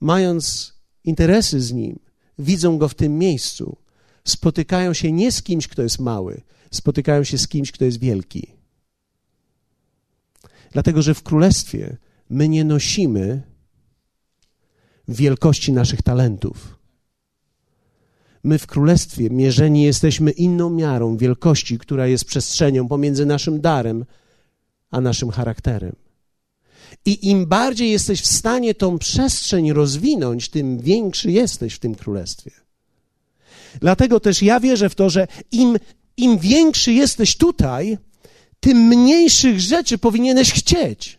[0.00, 1.98] mając interesy z nim,
[2.38, 3.76] widzą go w tym miejscu,
[4.24, 8.46] spotykają się nie z kimś, kto jest mały, spotykają się z kimś, kto jest wielki.
[10.72, 11.96] Dlatego, że w królestwie
[12.30, 13.42] my nie nosimy
[15.08, 16.79] wielkości naszych talentów.
[18.42, 24.04] My w królestwie mierzeni jesteśmy inną miarą wielkości, która jest przestrzenią pomiędzy naszym darem
[24.90, 25.96] a naszym charakterem.
[27.04, 32.50] I im bardziej jesteś w stanie tą przestrzeń rozwinąć, tym większy jesteś w tym królestwie.
[33.80, 35.78] Dlatego też ja wierzę w to, że im,
[36.16, 37.98] im większy jesteś tutaj,
[38.60, 41.18] tym mniejszych rzeczy powinieneś chcieć.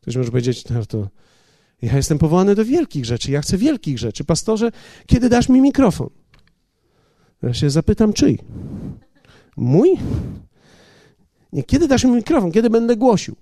[0.00, 1.08] Ktoś może powiedzieć, no to
[1.84, 4.24] ja jestem powołany do wielkich rzeczy, ja chcę wielkich rzeczy.
[4.24, 4.72] Pastorze,
[5.06, 6.10] kiedy dasz mi mikrofon?
[7.42, 8.38] Ja się zapytam, czyj?
[9.56, 9.90] Mój?
[11.52, 12.52] Nie, kiedy dasz mi mikrofon?
[12.52, 13.36] Kiedy będę głosił?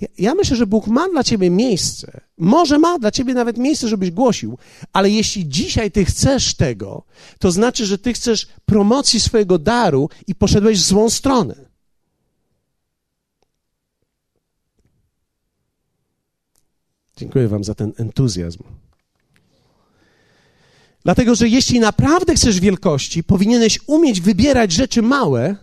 [0.00, 2.20] Ja, ja myślę, że Bóg ma dla ciebie miejsce.
[2.38, 4.58] Może ma dla ciebie nawet miejsce, żebyś głosił,
[4.92, 7.04] ale jeśli dzisiaj ty chcesz tego,
[7.38, 11.69] to znaczy, że ty chcesz promocji swojego daru i poszedłeś w złą stronę.
[17.20, 18.62] Dziękuję Wam za ten entuzjazm.
[21.04, 25.56] Dlatego, że jeśli naprawdę chcesz wielkości, powinieneś umieć wybierać rzeczy małe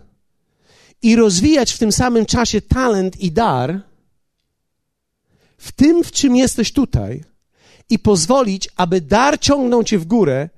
[1.02, 3.80] i rozwijać w tym samym czasie talent i dar
[5.58, 7.24] w tym, w czym jesteś tutaj
[7.90, 10.48] i pozwolić, aby dar ciągnął cię w górę,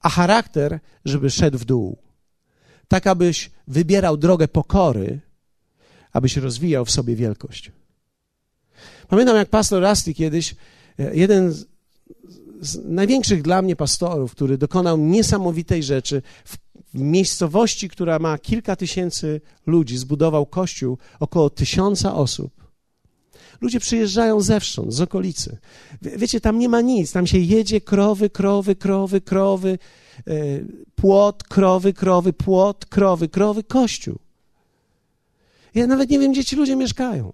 [0.00, 1.98] a charakter, żeby szedł w dół.
[2.88, 5.20] Tak, abyś wybierał drogę pokory,
[6.12, 7.72] abyś rozwijał w sobie wielkość.
[9.08, 10.54] Pamiętam, jak pastor Rusty kiedyś,
[10.98, 11.66] e, jeden z,
[12.60, 16.56] z największych dla mnie pastorów, który dokonał niesamowitej rzeczy w,
[16.94, 22.58] w miejscowości, która ma kilka tysięcy ludzi, zbudował kościół około tysiąca osób.
[23.60, 25.58] Ludzie przyjeżdżają zewsząd, z okolicy.
[26.02, 27.12] wiecie, tam nie ma nic.
[27.12, 29.78] Tam się jedzie krowy, krowy, krowy, krowy,
[30.26, 30.32] e,
[30.94, 34.18] płot, krowy, krowy, płot, krowy, krowy, kościół.
[35.74, 37.32] Ja nawet nie wiem, gdzie ci ludzie mieszkają.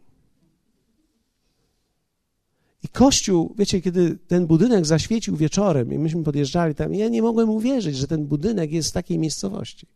[2.84, 7.50] I kościół, wiecie, kiedy ten budynek zaświecił wieczorem i myśmy podjeżdżali tam, ja nie mogłem
[7.50, 9.86] uwierzyć, że ten budynek jest w takiej miejscowości.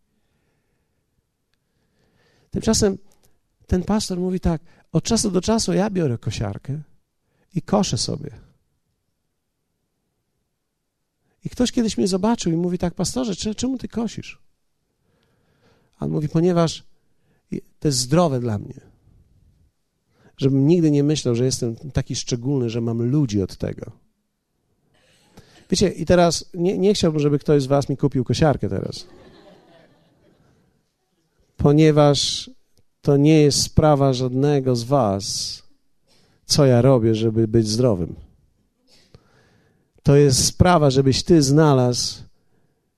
[2.50, 2.98] Tymczasem
[3.66, 4.62] ten pastor mówi tak,
[4.92, 6.80] od czasu do czasu ja biorę kosiarkę
[7.54, 8.30] i koszę sobie.
[11.44, 14.38] I ktoś kiedyś mnie zobaczył i mówi tak, pastorze, czemu ty kosisz?
[15.98, 16.84] A on mówi, ponieważ
[17.80, 18.87] to jest zdrowe dla mnie.
[20.38, 23.92] Żebym nigdy nie myślał, że jestem taki szczególny, że mam ludzi od tego.
[25.70, 29.06] Wiecie, i teraz nie, nie chciałbym, żeby ktoś z Was mi kupił kosiarkę teraz.
[31.56, 32.50] Ponieważ
[33.02, 35.62] to nie jest sprawa żadnego z Was,
[36.44, 38.14] co ja robię, żeby być zdrowym.
[40.02, 42.22] To jest sprawa, żebyś Ty znalazł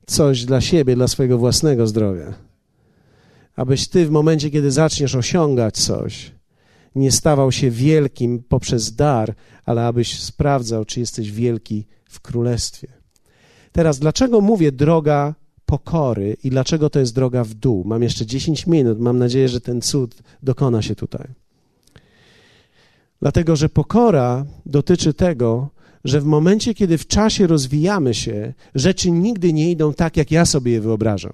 [0.06, 2.34] coś dla siebie, dla swojego własnego zdrowia.
[3.56, 6.32] Abyś Ty w momencie, kiedy zaczniesz osiągać coś,
[6.94, 9.34] nie stawał się wielkim poprzez dar,
[9.64, 12.88] ale abyś sprawdzał, czy jesteś wielki w królestwie.
[13.72, 15.34] Teraz, dlaczego mówię droga
[15.66, 17.84] pokory i dlaczego to jest droga w dół?
[17.84, 21.28] Mam jeszcze 10 minut, mam nadzieję, że ten cud dokona się tutaj.
[23.20, 25.70] Dlatego, że pokora dotyczy tego,
[26.04, 30.46] że w momencie, kiedy w czasie rozwijamy się, rzeczy nigdy nie idą tak, jak ja
[30.46, 31.32] sobie je wyobrażam.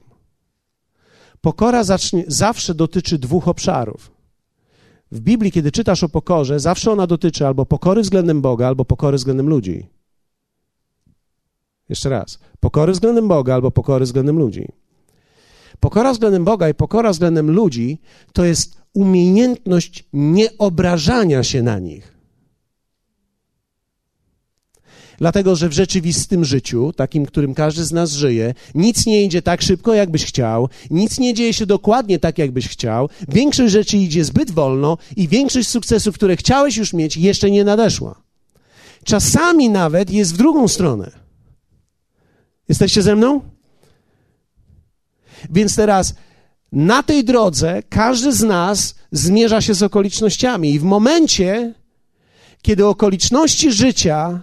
[1.40, 4.15] Pokora zacznie, zawsze dotyczy dwóch obszarów.
[5.12, 9.16] W Biblii, kiedy czytasz o pokorze, zawsze ona dotyczy albo pokory względem Boga, albo pokory
[9.16, 9.86] względem ludzi.
[11.88, 12.38] Jeszcze raz.
[12.60, 14.68] Pokory względem Boga albo pokory względem ludzi.
[15.80, 17.98] Pokora względem Boga i pokora względem ludzi
[18.32, 22.15] to jest umiejętność nieobrażania się na nich.
[25.18, 29.62] Dlatego, że w rzeczywistym życiu, takim, którym każdy z nas żyje, nic nie idzie tak
[29.62, 34.50] szybko, jakbyś chciał, nic nie dzieje się dokładnie tak, jakbyś chciał, większość rzeczy idzie zbyt
[34.50, 38.22] wolno i większość sukcesów, które chciałeś już mieć, jeszcze nie nadeszła.
[39.04, 41.10] Czasami nawet jest w drugą stronę.
[42.68, 43.40] Jesteście ze mną?
[45.50, 46.14] Więc teraz
[46.72, 51.74] na tej drodze każdy z nas zmierza się z okolicznościami, i w momencie,
[52.62, 54.42] kiedy okoliczności życia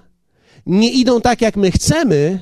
[0.65, 2.39] nie idą tak, jak my chcemy,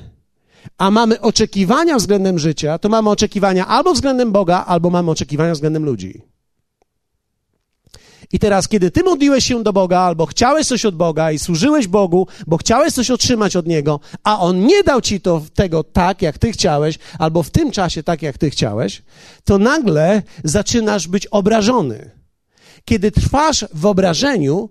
[0.78, 5.84] a mamy oczekiwania względem życia, to mamy oczekiwania albo względem Boga, albo mamy oczekiwania względem
[5.84, 6.22] ludzi.
[8.32, 11.86] I teraz, kiedy ty modliłeś się do Boga, albo chciałeś coś od Boga i służyłeś
[11.86, 16.22] Bogu, bo chciałeś coś otrzymać od Niego, a On nie dał ci to, tego tak,
[16.22, 19.02] jak ty chciałeś, albo w tym czasie tak, jak ty chciałeś,
[19.44, 22.10] to nagle zaczynasz być obrażony.
[22.84, 24.68] Kiedy trwasz w obrażeniu,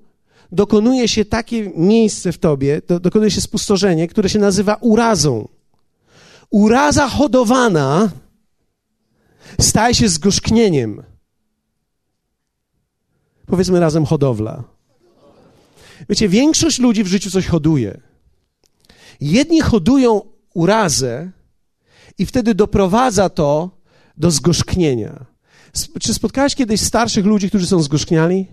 [0.52, 5.48] dokonuje się takie miejsce w tobie, do, dokonuje się spustoszenie, które się nazywa urazą.
[6.50, 8.12] Uraza hodowana
[9.60, 11.04] staje się zgorzknieniem.
[13.46, 14.64] Powiedzmy razem hodowla.
[16.10, 18.02] Wiecie, większość ludzi w życiu coś hoduje.
[19.22, 20.22] Jedni hodują
[20.54, 21.32] urazę
[22.18, 23.70] i wtedy doprowadza to
[24.18, 25.26] do zgorzknienia.
[26.00, 28.48] Czy spotkałeś kiedyś starszych ludzi, którzy są zgorzkniali?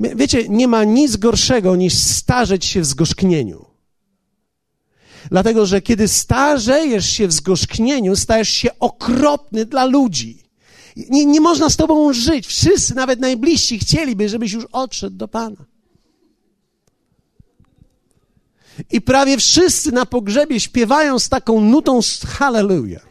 [0.00, 3.64] Wiecie, nie ma nic gorszego niż starzeć się w zgorzknieniu.
[5.30, 10.42] Dlatego, że kiedy starzejesz się w zgorzknieniu, stajesz się okropny dla ludzi.
[10.96, 12.46] Nie, nie można z tobą żyć.
[12.46, 15.64] Wszyscy, nawet najbliżsi, chcieliby, żebyś już odszedł do Pana.
[18.90, 23.07] I prawie wszyscy na pogrzebie śpiewają z taką nutą Hallelujah.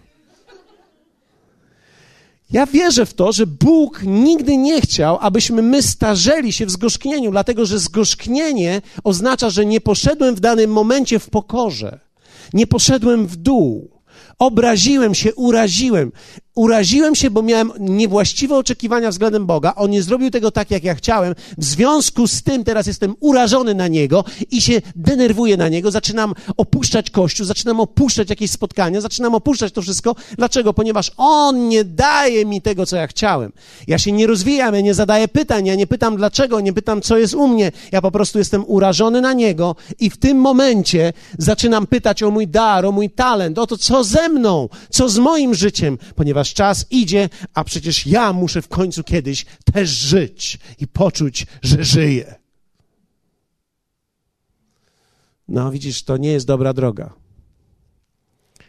[2.51, 7.31] Ja wierzę w to, że Bóg nigdy nie chciał, abyśmy my starzeli się w zgorzknieniu,
[7.31, 11.99] dlatego że zgorzknienie oznacza, że nie poszedłem w danym momencie w pokorze,
[12.53, 13.97] nie poszedłem w dół.
[14.39, 16.11] Obraziłem się, uraziłem.
[16.57, 19.73] Uraziłem się, bo miałem niewłaściwe oczekiwania względem Boga.
[19.75, 21.35] On nie zrobił tego tak, jak ja chciałem.
[21.57, 25.91] W związku z tym teraz jestem urażony na Niego i się denerwuję na Niego.
[25.91, 30.15] Zaczynam opuszczać Kościół, zaczynam opuszczać jakieś spotkania, zaczynam opuszczać to wszystko.
[30.37, 30.73] Dlaczego?
[30.73, 33.51] Ponieważ On nie daje mi tego, co ja chciałem.
[33.87, 37.17] Ja się nie rozwijam, ja nie zadaję pytań, ja nie pytam dlaczego, nie pytam, co
[37.17, 37.71] jest u mnie.
[37.91, 42.47] Ja po prostu jestem urażony na Niego i w tym momencie zaczynam pytać o mój
[42.47, 46.53] dar, o mój talent, o to, co ze mną, co z moim życiem, ponieważ ponieważ
[46.53, 52.35] czas idzie, a przecież ja muszę w końcu kiedyś też żyć i poczuć, że żyję.
[55.47, 57.13] No, widzisz, to nie jest dobra droga.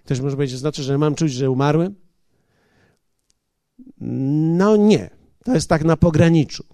[0.04, 1.94] Ktoś może powiedzieć, znaczy, że mam czuć, że umarłem?
[4.56, 5.10] No nie.
[5.44, 6.64] To jest tak na pograniczu.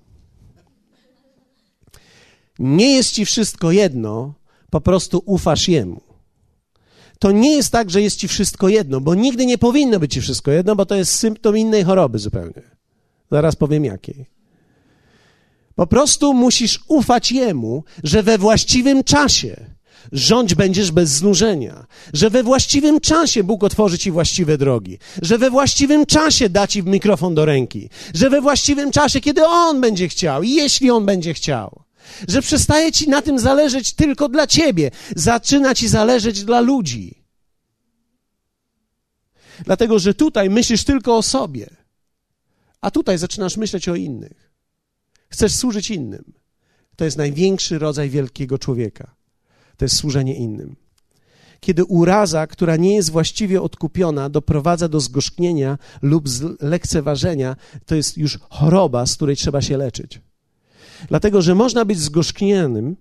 [2.59, 4.35] Nie jest ci wszystko jedno,
[4.71, 6.04] po prostu ufasz jemu
[7.25, 10.20] to nie jest tak, że jest ci wszystko jedno, bo nigdy nie powinno być ci
[10.20, 12.62] wszystko jedno, bo to jest symptom innej choroby zupełnie.
[13.31, 14.27] Zaraz powiem jakiej.
[15.75, 19.75] Po prostu musisz ufać Jemu, że we właściwym czasie
[20.12, 25.51] rządź będziesz bez znużenia, że we właściwym czasie Bóg otworzy ci właściwe drogi, że we
[25.51, 30.43] właściwym czasie da ci mikrofon do ręki, że we właściwym czasie, kiedy On będzie chciał
[30.43, 31.84] i jeśli On będzie chciał,
[32.29, 37.25] że przestaje ci na tym zależeć tylko dla ciebie, zaczyna ci zależeć dla ludzi.
[39.65, 41.67] Dlatego, że tutaj myślisz tylko o sobie,
[42.81, 44.51] a tutaj zaczynasz myśleć o innych.
[45.29, 46.33] Chcesz służyć innym.
[46.97, 49.15] To jest największy rodzaj wielkiego człowieka.
[49.77, 50.77] To jest służenie innym.
[51.61, 56.29] Kiedy uraza, która nie jest właściwie odkupiona, doprowadza do zgorzknienia lub
[56.61, 60.21] lekceważenia, to jest już choroba, z której trzeba się leczyć.
[61.09, 62.97] Dlatego, że można być zgorzknianym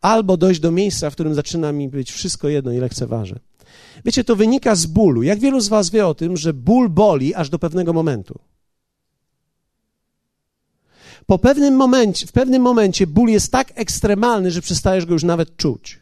[0.00, 3.38] albo dojść do miejsca, w którym zaczyna mi być wszystko jedno i lekceważę.
[4.04, 5.22] Wiecie, to wynika z bólu.
[5.22, 8.38] Jak wielu z Was wie o tym, że ból boli aż do pewnego momentu?
[11.26, 15.56] Po pewnym momencie, w pewnym momencie ból jest tak ekstremalny, że przestajesz go już nawet
[15.56, 16.00] czuć.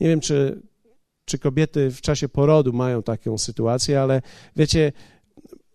[0.00, 0.62] Nie wiem, czy,
[1.24, 4.22] czy kobiety w czasie porodu mają taką sytuację, ale
[4.56, 4.92] wiecie,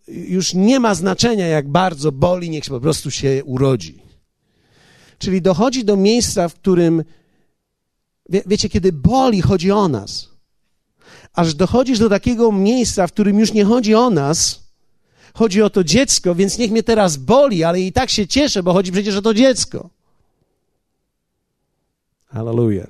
[0.08, 4.02] już nie ma znaczenia, jak bardzo boli, niech się po prostu się urodzi.
[5.18, 7.04] Czyli dochodzi do miejsca, w którym,
[8.28, 10.28] wie, wiecie, kiedy boli, chodzi o nas.
[11.32, 14.64] Aż dochodzisz do takiego miejsca, w którym już nie chodzi o nas,
[15.34, 18.72] chodzi o to dziecko, więc niech mnie teraz boli, ale i tak się cieszę, bo
[18.72, 19.90] chodzi przecież o to dziecko.
[22.26, 22.88] Hallelujah.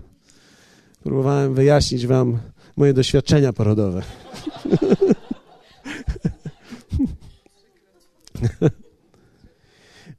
[1.02, 2.38] Próbowałem wyjaśnić wam
[2.76, 4.02] moje doświadczenia porodowe.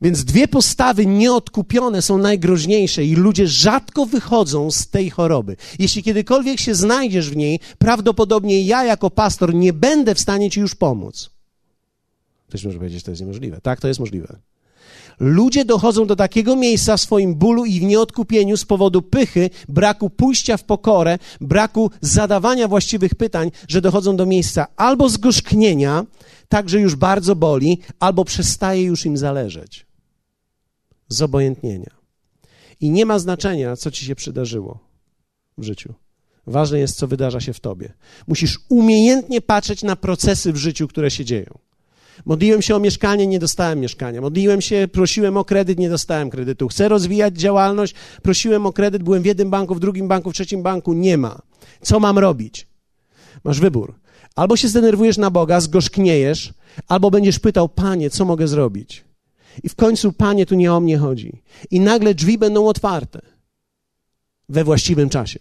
[0.02, 5.56] Więc dwie postawy nieodkupione są najgroźniejsze i ludzie rzadko wychodzą z tej choroby.
[5.80, 10.60] Jeśli kiedykolwiek się znajdziesz w niej, prawdopodobnie ja jako pastor nie będę w stanie ci
[10.60, 11.30] już pomóc.
[12.48, 13.62] Ktoś może powiedzieć, że to jest niemożliwe.
[13.62, 14.40] Tak, to jest możliwe.
[15.20, 20.10] Ludzie dochodzą do takiego miejsca w swoim bólu i w nieodkupieniu z powodu pychy, braku
[20.10, 26.06] pójścia w pokorę, braku zadawania właściwych pytań, że dochodzą do miejsca albo zgorzknienia,
[26.50, 29.86] tak że już bardzo boli, albo przestaje już im zależeć.
[31.08, 31.96] Zobojętnienia.
[32.82, 34.80] I nie ma znaczenia, co ci się przydarzyło
[35.58, 35.94] w życiu.
[36.48, 37.94] Ważne jest, co wydarza się w tobie.
[38.28, 41.58] Musisz umiejętnie patrzeć na procesy w życiu, które się dzieją.
[42.26, 44.22] Modliłem się o mieszkanie, nie dostałem mieszkania.
[44.22, 46.68] Modliłem się, prosiłem o kredyt, nie dostałem kredytu.
[46.68, 50.64] Chcę rozwijać działalność, prosiłem o kredyt, byłem w jednym banku, w drugim banku, w trzecim
[50.64, 51.42] banku, nie ma.
[51.82, 52.68] Co mam robić?
[53.44, 53.96] Masz wybór.
[54.36, 56.54] Albo się zdenerwujesz na Boga, zgorzkniejesz,
[56.88, 59.04] albo będziesz pytał, Panie, co mogę zrobić?
[59.64, 61.42] I w końcu, Panie, tu nie o mnie chodzi.
[61.72, 63.22] I nagle drzwi będą otwarte
[64.50, 65.40] we właściwym czasie.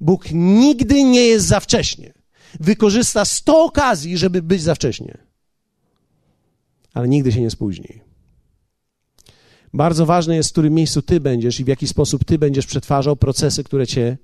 [0.00, 2.14] Bóg nigdy nie jest za wcześnie.
[2.60, 5.28] Wykorzysta sto okazji, żeby być za wcześnie
[6.98, 8.00] ale nigdy się nie spóźni.
[9.74, 13.16] Bardzo ważne jest, w którym miejscu ty będziesz i w jaki sposób ty będziesz przetwarzał
[13.16, 14.18] procesy, które cię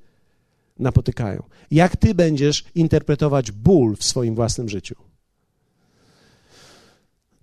[0.78, 1.42] napotykają.
[1.70, 4.94] Jak ty będziesz interpretować ból w swoim własnym życiu.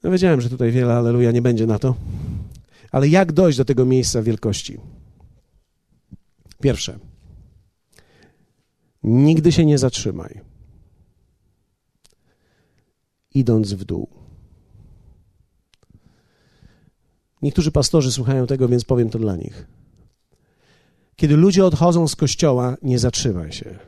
[0.04, 1.96] No wiedziałem, że tutaj wiele aleluja nie będzie na to.
[2.92, 4.78] Ale jak dojść do tego miejsca wielkości?
[6.62, 7.00] Pierwsze.
[9.04, 10.42] Nigdy się nie zatrzymaj.
[13.34, 14.08] Idąc w dół.
[17.42, 19.68] Niektórzy pastorzy słuchają tego, więc powiem to dla nich.
[21.22, 23.80] Kiedy ludzie odchodzą z kościoła, nie zatrzymaj się.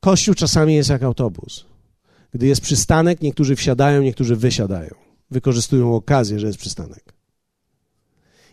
[0.00, 1.64] Kościół czasami jest jak autobus.
[2.32, 4.94] Gdy jest przystanek, niektórzy wsiadają, niektórzy wysiadają.
[5.30, 7.14] Wykorzystują okazję, że jest przystanek.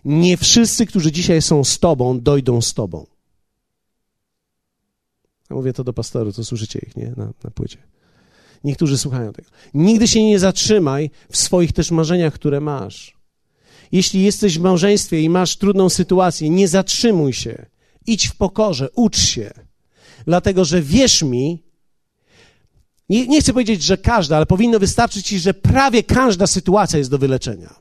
[0.05, 3.05] Nie wszyscy, którzy dzisiaj są z Tobą, dojdą z Tobą.
[5.49, 7.13] Ja mówię to do pastorów, co słyszycie ich, nie?
[7.17, 7.77] Na, na płycie.
[8.63, 9.49] Niektórzy słuchają tego.
[9.73, 13.18] Nigdy się nie zatrzymaj w swoich też marzeniach, które masz.
[13.91, 17.65] Jeśli jesteś w małżeństwie i masz trudną sytuację, nie zatrzymuj się.
[18.07, 19.51] Idź w pokorze, ucz się.
[20.25, 21.63] Dlatego, że wierz mi,
[23.09, 27.11] nie, nie chcę powiedzieć, że każda, ale powinno wystarczyć ci, że prawie każda sytuacja jest
[27.11, 27.75] do wyleczenia.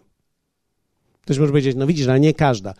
[1.21, 2.75] Ktoś może powiedzieć, no widzisz, ale nie każda.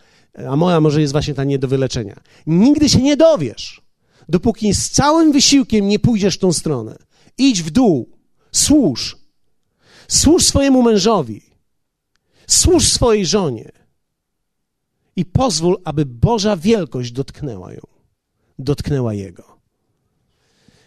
[0.47, 2.19] A moja może jest właśnie ta nie do wyleczenia.
[2.47, 3.81] Nigdy się nie dowiesz,
[4.29, 6.97] dopóki z całym wysiłkiem nie pójdziesz w tą stronę.
[7.37, 8.09] Idź w dół,
[8.51, 9.17] służ.
[10.07, 11.41] Służ swojemu mężowi.
[12.49, 13.71] Służ swojej żonie.
[15.15, 17.81] I pozwól, aby Boża wielkość dotknęła ją.
[18.59, 19.59] Dotknęła jego.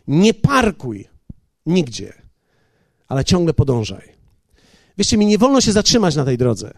[0.06, 1.08] Nie parkuj
[1.66, 2.12] nigdzie,
[3.08, 4.08] ale ciągle podążaj.
[4.98, 6.74] Wiecie, mi nie wolno się zatrzymać na tej drodze.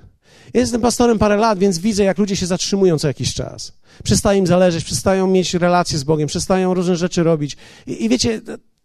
[0.55, 3.73] Ja jestem pastorem parę lat, więc widzę, jak ludzie się zatrzymują co jakiś czas.
[4.05, 7.57] Przestają im zależeć, przestają mieć relacje z Bogiem, przestają różne rzeczy robić.
[7.87, 8.41] I, i wiecie,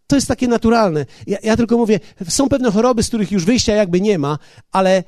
[0.06, 1.06] to jest takie naturalne.
[1.26, 4.38] Ja, ja, tylko mówię, są pewne choroby, z których już wyjścia jakby nie ma,
[4.72, 5.04] ale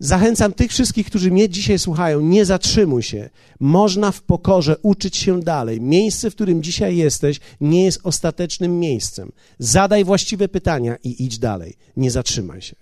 [0.00, 3.30] zachęcam tych wszystkich, którzy mnie dzisiaj słuchają, nie zatrzymuj się.
[3.60, 5.80] Można w pokorze uczyć się dalej.
[5.80, 9.32] Miejsce, w którym dzisiaj jesteś, nie jest ostatecznym miejscem.
[9.58, 11.76] Zadaj właściwe pytania i idź dalej.
[11.96, 12.76] Nie zatrzymaj się.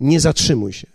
[0.00, 0.86] Nie zatrzymuj się.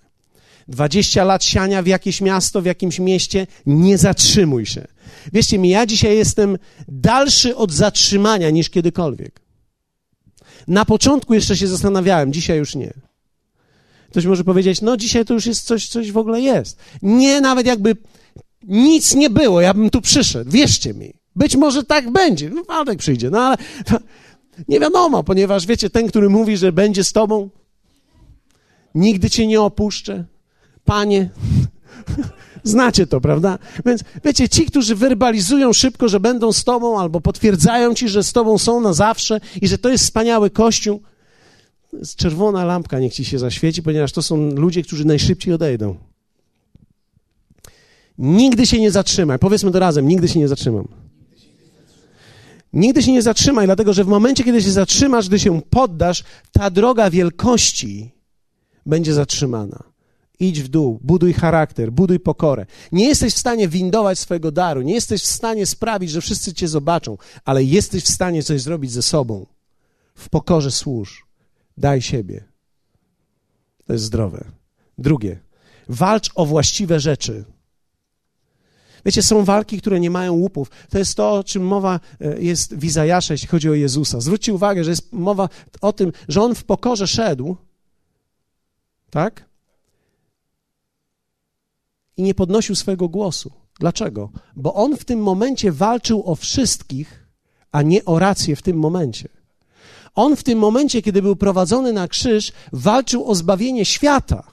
[0.68, 4.88] 20 lat siania w jakieś miasto, w jakimś mieście, nie zatrzymuj się.
[5.34, 9.42] Wierzcie mi, ja dzisiaj jestem dalszy od zatrzymania niż kiedykolwiek.
[10.68, 13.07] Na początku jeszcze się zastanawiałem, dzisiaj już nie.
[14.10, 16.80] Ktoś może powiedzieć, no dzisiaj to już jest coś, coś w ogóle jest.
[17.02, 17.96] Nie, nawet jakby
[18.64, 21.14] nic nie było, ja bym tu przyszedł, wierzcie mi.
[21.36, 23.58] Być może tak będzie, no, Waldek przyjdzie, no ale
[24.68, 27.50] nie wiadomo, ponieważ wiecie, ten, który mówi, że będzie z tobą,
[28.96, 30.26] nigdy cię nie opuszczę.
[30.86, 31.30] Panie,
[32.64, 33.60] znacie to, prawda?
[33.86, 38.34] Więc wiecie, ci, którzy werbalizują szybko, że będą z tobą, albo potwierdzają ci, że z
[38.34, 41.02] tobą są na zawsze i że to jest wspaniały kościół,
[42.16, 45.96] czerwona lampka niech ci się zaświeci, ponieważ to są ludzie, którzy najszybciej odejdą.
[48.18, 49.40] Nigdy się nie zatrzymaj.
[49.40, 50.88] Powiedzmy to razem, nigdy się nie zatrzymam.
[52.74, 56.70] Nigdy się nie zatrzymaj, dlatego że w momencie, kiedy się zatrzymasz, gdy się poddasz, ta
[56.70, 58.12] droga wielkości
[58.86, 59.84] będzie zatrzymana.
[60.40, 62.66] Idź w dół, buduj charakter, buduj pokorę.
[62.92, 66.68] Nie jesteś w stanie windować swojego daru, nie jesteś w stanie sprawić, że wszyscy cię
[66.68, 69.46] zobaczą, ale jesteś w stanie coś zrobić ze sobą.
[70.16, 71.27] W pokorze służ.
[71.78, 72.44] Daj siebie.
[73.86, 74.52] To jest zdrowe.
[74.98, 75.40] Drugie,
[75.90, 77.46] walcz o właściwe rzeczy.
[79.06, 80.72] Wiecie, są walki, które nie mają łupów.
[80.90, 84.22] To jest to, o czym mowa e, jest w Izajasza, jeśli chodzi o Jezusa.
[84.22, 85.50] Zwróćcie uwagę, że jest mowa
[85.82, 87.56] o tym, że On w pokorze szedł,
[89.10, 89.46] tak?
[92.18, 93.52] I nie podnosił swojego głosu.
[93.80, 94.30] Dlaczego?
[94.56, 97.28] Bo On w tym momencie walczył o wszystkich,
[97.72, 99.30] a nie o rację w tym momencie.
[100.18, 104.44] On w tym momencie, kiedy był prowadzony na krzyż, walczył o zbawienie świata.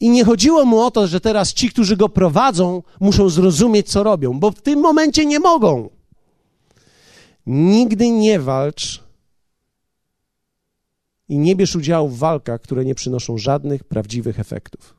[0.00, 4.02] I nie chodziło mu o to, że teraz ci, którzy go prowadzą, muszą zrozumieć, co
[4.02, 5.90] robią, bo w tym momencie nie mogą.
[7.46, 9.04] Nigdy nie walcz
[11.28, 14.94] i nie bierz udziału w walkach, które nie przynoszą żadnych prawdziwych efektów.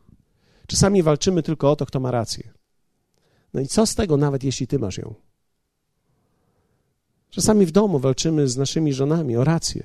[0.67, 2.51] Czasami walczymy tylko o to, kto ma rację.
[3.53, 5.13] No i co z tego, nawet jeśli ty masz ją?
[7.31, 9.83] Czasami w domu walczymy z naszymi żonami o rację.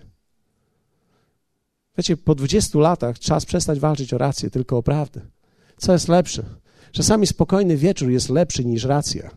[1.98, 5.20] Wiecie, po 20 latach czas przestać walczyć o rację, tylko o prawdę.
[5.76, 6.44] Co jest lepsze?
[6.92, 9.30] Czasami spokojny wieczór jest lepszy niż racja.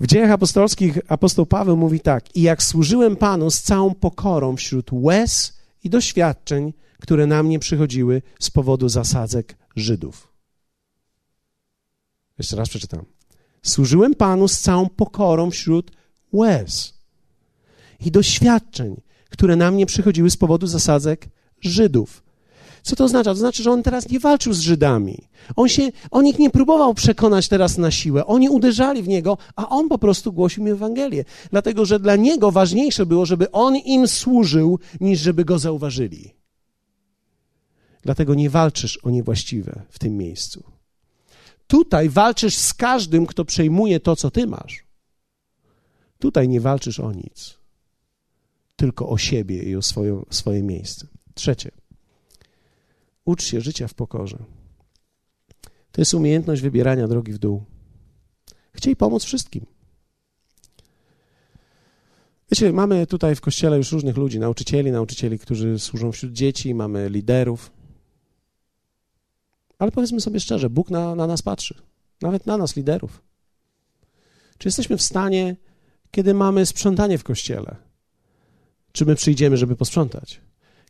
[0.00, 4.88] W dziejach apostolskich apostoł Paweł mówi tak: I jak służyłem Panu z całą pokorą wśród
[4.92, 10.32] łez i doświadczeń, które na mnie przychodziły z powodu zasadzek Żydów.
[12.38, 13.19] Jeszcze raz przeczytam.
[13.62, 15.90] Służyłem Panu z całą pokorą wśród
[16.32, 16.94] łez
[18.06, 19.00] i doświadczeń,
[19.30, 21.28] które na mnie przychodziły z powodu zasadzek
[21.60, 22.22] Żydów.
[22.82, 23.30] Co to oznacza?
[23.30, 25.18] To znaczy, że on teraz nie walczył z Żydami.
[25.56, 28.26] On, się, on ich nie próbował przekonać teraz na siłę.
[28.26, 31.24] Oni uderzali w niego, a on po prostu głosił im Ewangelię.
[31.50, 36.34] Dlatego, że dla niego ważniejsze było, żeby on im służył, niż żeby go zauważyli.
[38.02, 40.69] Dlatego nie walczysz o niewłaściwe w tym miejscu.
[41.70, 44.84] Tutaj walczysz z każdym, kto przejmuje to, co ty masz.
[46.18, 47.58] Tutaj nie walczysz o nic,
[48.76, 49.82] tylko o siebie i o
[50.30, 51.06] swoje miejsce.
[51.34, 51.70] Trzecie.
[53.24, 54.38] Ucz się życia w pokorze.
[55.92, 57.64] To jest umiejętność wybierania drogi w dół.
[58.72, 59.66] Chciej pomóc wszystkim.
[62.50, 67.08] Wiecie, mamy tutaj w kościele już różnych ludzi, nauczycieli, nauczycieli, którzy służą wśród dzieci, mamy
[67.08, 67.79] liderów,
[69.80, 71.74] ale powiedzmy sobie szczerze, Bóg na, na nas patrzy,
[72.22, 73.22] nawet na nas, liderów.
[74.58, 75.56] Czy jesteśmy w stanie,
[76.10, 77.76] kiedy mamy sprzątanie w kościele,
[78.92, 80.40] czy my przyjdziemy, żeby posprzątać?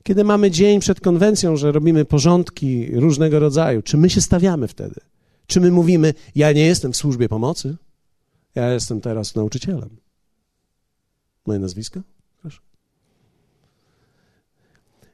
[0.03, 5.01] Kiedy mamy dzień przed konwencją, że robimy porządki różnego rodzaju, czy my się stawiamy wtedy?
[5.47, 7.77] Czy my mówimy, ja nie jestem w służbie pomocy,
[8.55, 9.97] ja jestem teraz nauczycielem?
[11.47, 12.01] Moje nazwisko?
[12.43, 12.61] Proszę.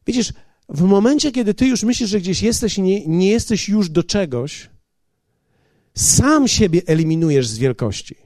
[0.07, 0.33] Widzisz,
[0.69, 4.03] w momencie, kiedy ty już myślisz, że gdzieś jesteś i nie, nie jesteś już do
[4.03, 4.71] czegoś,
[5.95, 8.17] sam siebie eliminujesz z wielkości.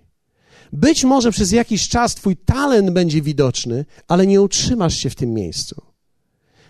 [0.72, 5.34] Być może przez jakiś czas twój talent będzie widoczny, ale nie utrzymasz się w tym
[5.34, 5.82] miejscu.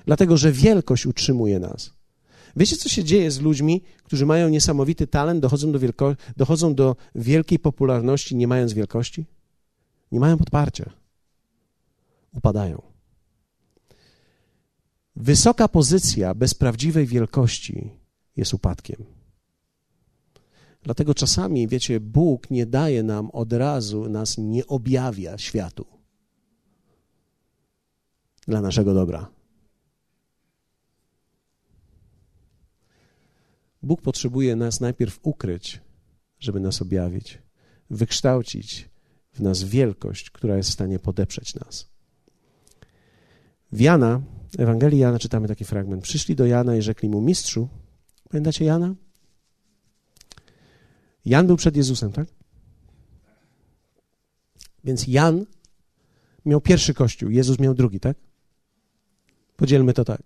[0.06, 1.92] Dlatego, że wielkość utrzymuje nas.
[2.56, 6.96] Wiecie, co się dzieje z ludźmi, którzy mają niesamowity talent, dochodzą do, wielko- dochodzą do
[7.14, 9.26] wielkiej popularności, nie mając wielkości?
[10.12, 10.90] Nie mają podparcia.
[12.34, 12.89] Upadają.
[15.22, 17.90] Wysoka pozycja bez prawdziwej wielkości
[18.36, 19.04] jest upadkiem.
[20.82, 25.86] Dlatego czasami, wiecie, Bóg nie daje nam od razu, nas nie objawia światu
[28.46, 29.30] dla naszego dobra.
[33.82, 35.80] Bóg potrzebuje nas najpierw ukryć,
[36.38, 37.38] żeby nas objawić,
[37.90, 38.88] wykształcić
[39.32, 41.89] w nas wielkość, która jest w stanie podeprzeć nas.
[43.72, 44.20] W Jana
[44.58, 46.02] Ewangelii Jana czytamy taki fragment.
[46.02, 47.68] Przyszli do Jana i rzekli mu, mistrzu,
[48.30, 48.94] pamiętacie Jana?
[51.24, 52.28] Jan był przed Jezusem, tak?
[54.84, 55.46] Więc Jan
[56.44, 58.16] miał pierwszy kościół, Jezus miał drugi, tak?
[59.56, 60.22] Podzielmy to tak.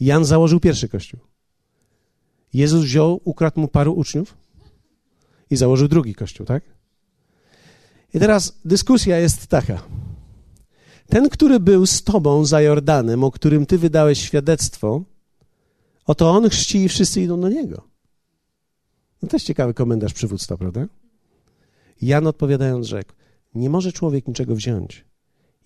[0.00, 1.20] Jan założył pierwszy kościół.
[2.52, 4.36] Jezus wziął, ukradł mu paru uczniów
[5.50, 6.62] i założył drugi kościół, tak?
[8.14, 9.82] I teraz dyskusja jest taka.
[11.08, 15.02] Ten, który był z tobą za Jordanem, o którym ty wydałeś świadectwo,
[16.06, 17.82] oto on chrzci i wszyscy idą do niego.
[19.22, 20.86] No to jest ciekawy komentarz przywództwa, prawda?
[22.02, 23.12] Jan odpowiadając rzekł,
[23.54, 25.04] nie może człowiek niczego wziąć,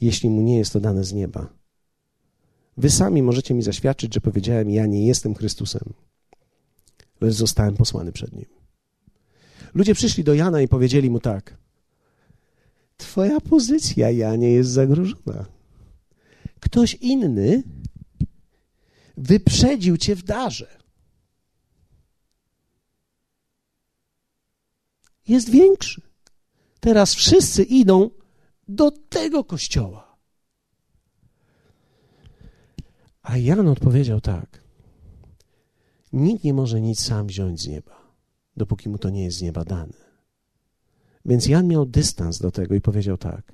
[0.00, 1.48] jeśli mu nie jest to dane z nieba.
[2.76, 5.92] Wy sami możecie mi zaświadczyć, że powiedziałem, ja nie jestem Chrystusem,
[7.20, 8.46] lecz zostałem posłany przed nim.
[9.74, 11.56] Ludzie przyszli do Jana i powiedzieli mu tak,
[13.00, 15.46] twoja pozycja, Janie, jest zagrożona.
[16.60, 17.62] Ktoś inny
[19.16, 20.80] wyprzedził cię w darze.
[25.28, 26.02] Jest większy.
[26.80, 28.10] Teraz wszyscy idą
[28.68, 30.16] do tego kościoła.
[33.22, 34.64] A Jan odpowiedział tak:
[36.12, 38.14] Nikt nie może nic sam wziąć z nieba,
[38.56, 40.09] dopóki mu to nie jest z nieba dane.
[41.24, 43.52] Więc Jan miał dystans do tego i powiedział tak: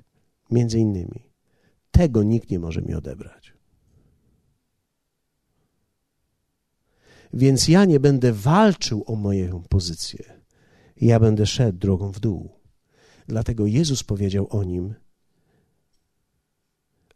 [0.51, 1.29] Między innymi,
[1.91, 3.53] tego nikt nie może mi odebrać.
[7.33, 10.41] Więc ja nie będę walczył o moją pozycję.
[11.01, 12.49] Ja będę szedł drogą w dół.
[13.27, 14.93] Dlatego Jezus powiedział o nim,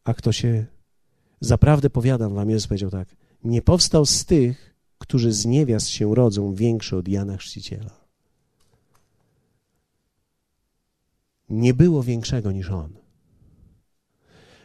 [0.03, 0.65] a kto się,
[1.41, 6.53] zaprawdę powiadam wam, Jezus powiedział tak, nie powstał z tych, którzy z niewiast się rodzą,
[6.53, 8.00] większy od Jana Chrzciciela.
[11.51, 12.93] Nie było większego niż on,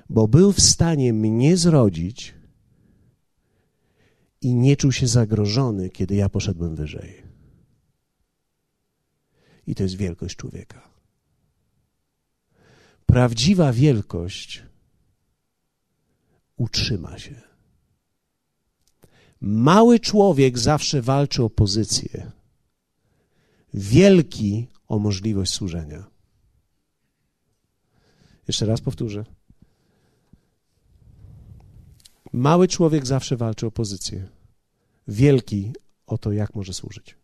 [0.09, 2.35] bo był w stanie mnie zrodzić
[4.41, 7.23] i nie czuł się zagrożony, kiedy ja poszedłem wyżej.
[9.67, 10.91] I to jest wielkość człowieka.
[13.07, 14.63] Prawdziwa wielkość
[16.57, 17.41] utrzyma się.
[19.41, 22.31] Mały człowiek zawsze walczy o pozycję,
[23.75, 26.16] wielki o możliwość służenia.
[28.49, 29.25] Jeszcze raz powtórzę.
[32.33, 34.29] Mały człowiek zawsze walczy o pozycję,
[35.09, 35.73] wielki
[36.07, 37.17] o to, jak może służyć.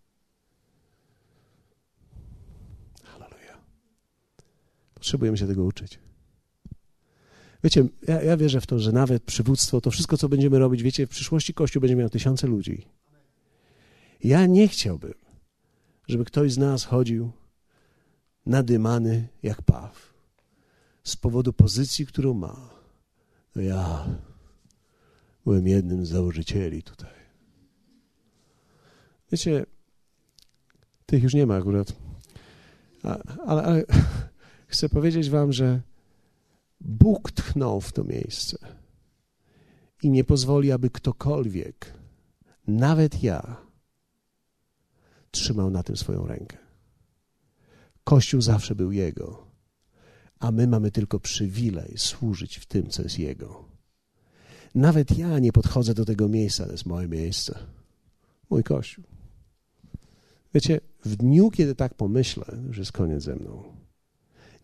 [3.02, 3.58] Halleluja.
[4.94, 5.98] Potrzebujemy się tego uczyć.
[7.64, 11.06] Wiecie, ja, ja wierzę w to, że nawet przywództwo, to wszystko, co będziemy robić, wiecie,
[11.06, 12.86] w przyszłości Kościół będzie miał tysiące ludzi.
[14.24, 15.14] Ja nie chciałbym,
[16.08, 17.32] żeby ktoś z nas chodził
[18.46, 20.11] nadymany jak paw
[21.04, 22.70] z powodu pozycji, którą ma.
[23.56, 24.06] No ja
[25.44, 27.10] byłem jednym z założycieli tutaj.
[29.32, 29.66] Wiecie,
[31.06, 31.92] tych już nie ma akurat,
[33.02, 33.84] ale, ale
[34.72, 35.80] chcę powiedzieć wam, że
[36.80, 38.58] Bóg tchnął w to miejsce
[40.02, 41.94] i nie pozwoli, aby ktokolwiek,
[42.66, 43.56] nawet ja,
[45.30, 46.56] trzymał na tym swoją rękę.
[48.04, 49.51] Kościół zawsze był Jego,
[50.42, 53.64] a my mamy tylko przywilej służyć w tym, co jest Jego.
[54.74, 57.58] Nawet ja nie podchodzę do tego miejsca, to jest moje miejsce,
[58.50, 59.04] mój Kościół.
[60.54, 63.62] Wiecie, w dniu, kiedy tak pomyślę, że jest koniec ze mną,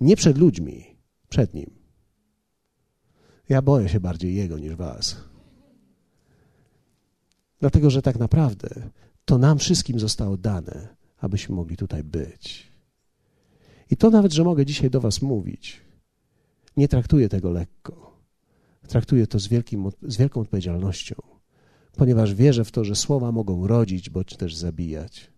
[0.00, 0.84] nie przed ludźmi,
[1.28, 1.70] przed Nim,
[3.48, 5.16] ja boję się bardziej Jego niż Was.
[7.60, 8.68] Dlatego, że tak naprawdę
[9.24, 12.72] to nam wszystkim zostało dane, abyśmy mogli tutaj być.
[13.90, 15.80] I to nawet, że mogę dzisiaj do Was mówić,
[16.76, 18.18] nie traktuję tego lekko.
[18.88, 21.14] Traktuję to z, wielkim, z wielką odpowiedzialnością,
[21.96, 25.30] ponieważ wierzę w to, że słowa mogą rodzić bądź też zabijać.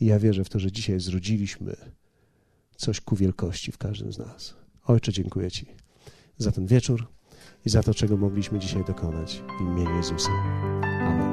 [0.00, 1.76] I ja wierzę w to, że dzisiaj zrodziliśmy
[2.76, 4.54] coś ku wielkości w każdym z nas.
[4.86, 5.66] Ojcze, dziękuję Ci
[6.38, 7.06] za ten wieczór
[7.66, 10.30] i za to, czego mogliśmy dzisiaj dokonać w imieniu Jezusa.
[10.30, 11.31] Amen.